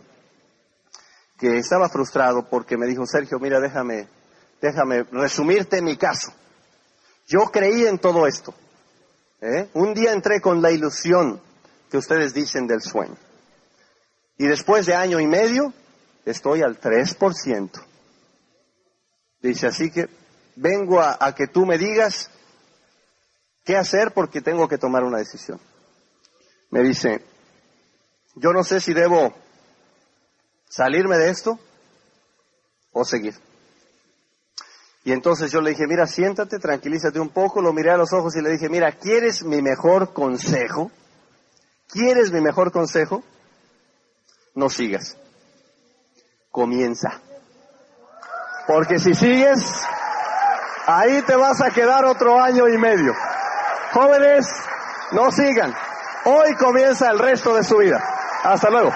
que 1.37 1.57
estaba 1.57 1.89
frustrado 1.89 2.49
porque 2.49 2.77
me 2.77 2.87
dijo, 2.87 3.05
Sergio, 3.05 3.39
mira, 3.39 3.59
déjame, 3.59 4.07
déjame 4.61 5.03
resumirte 5.11 5.81
mi 5.81 5.95
caso. 5.95 6.33
Yo 7.27 7.51
creí 7.51 7.85
en 7.85 7.99
todo 7.99 8.25
esto. 8.25 8.53
¿eh? 9.41 9.69
Un 9.73 9.93
día 9.93 10.13
entré 10.13 10.41
con 10.41 10.61
la 10.61 10.71
ilusión 10.71 11.41
que 11.89 11.97
ustedes 11.97 12.33
dicen 12.33 12.67
del 12.67 12.81
sueño. 12.81 13.17
Y 14.37 14.47
después 14.47 14.85
de 14.85 14.95
año 14.95 15.19
y 15.19 15.27
medio, 15.27 15.73
estoy 16.25 16.61
al 16.61 16.79
3%. 16.79 17.69
Dice, 19.41 19.67
así 19.67 19.91
que 19.91 20.09
vengo 20.55 20.99
a, 20.99 21.17
a 21.19 21.35
que 21.35 21.47
tú 21.47 21.65
me 21.65 21.77
digas 21.77 22.31
qué 23.63 23.77
hacer 23.77 24.11
porque 24.11 24.41
tengo 24.41 24.67
que 24.67 24.77
tomar 24.77 25.03
una 25.03 25.19
decisión. 25.19 25.59
Me 26.69 26.81
dice, 26.81 27.23
yo 28.35 28.51
no 28.53 28.63
sé 28.63 28.79
si 28.79 28.93
debo 28.93 29.33
salirme 30.69 31.17
de 31.17 31.29
esto 31.29 31.59
o 32.91 33.03
seguir. 33.03 33.35
Y 35.03 35.13
entonces 35.13 35.51
yo 35.51 35.61
le 35.61 35.69
dije, 35.69 35.87
mira, 35.87 36.05
siéntate, 36.05 36.59
tranquilízate 36.59 37.19
un 37.19 37.29
poco, 37.29 37.61
lo 37.61 37.71
miré 37.71 37.91
a 37.91 37.97
los 37.97 38.11
ojos 38.11 38.35
y 38.35 38.41
le 38.41 38.51
dije, 38.51 38.67
mira, 38.67 38.91
¿quieres 38.91 39.43
mi 39.43 39.61
mejor 39.61 40.11
consejo? 40.11 40.91
¿Quieres 41.87 42.31
mi 42.31 42.41
mejor 42.41 42.73
consejo? 42.73 43.23
No 44.53 44.69
sigas. 44.69 45.15
Comienza. 46.51 47.21
Porque 48.67 48.99
si 48.99 49.13
sigues, 49.13 49.59
ahí 50.87 51.21
te 51.21 51.37
vas 51.37 51.61
a 51.61 51.71
quedar 51.71 52.03
otro 52.03 52.41
año 52.41 52.67
y 52.67 52.77
medio. 52.77 53.13
Jóvenes, 53.93 54.45
no 55.13 55.31
sigan. 55.31 55.73
Hoy 56.25 56.53
comienza 56.55 57.09
el 57.09 57.19
resto 57.19 57.55
de 57.55 57.63
su 57.63 57.77
vida. 57.77 58.03
Hasta 58.43 58.69
luego. 58.69 58.91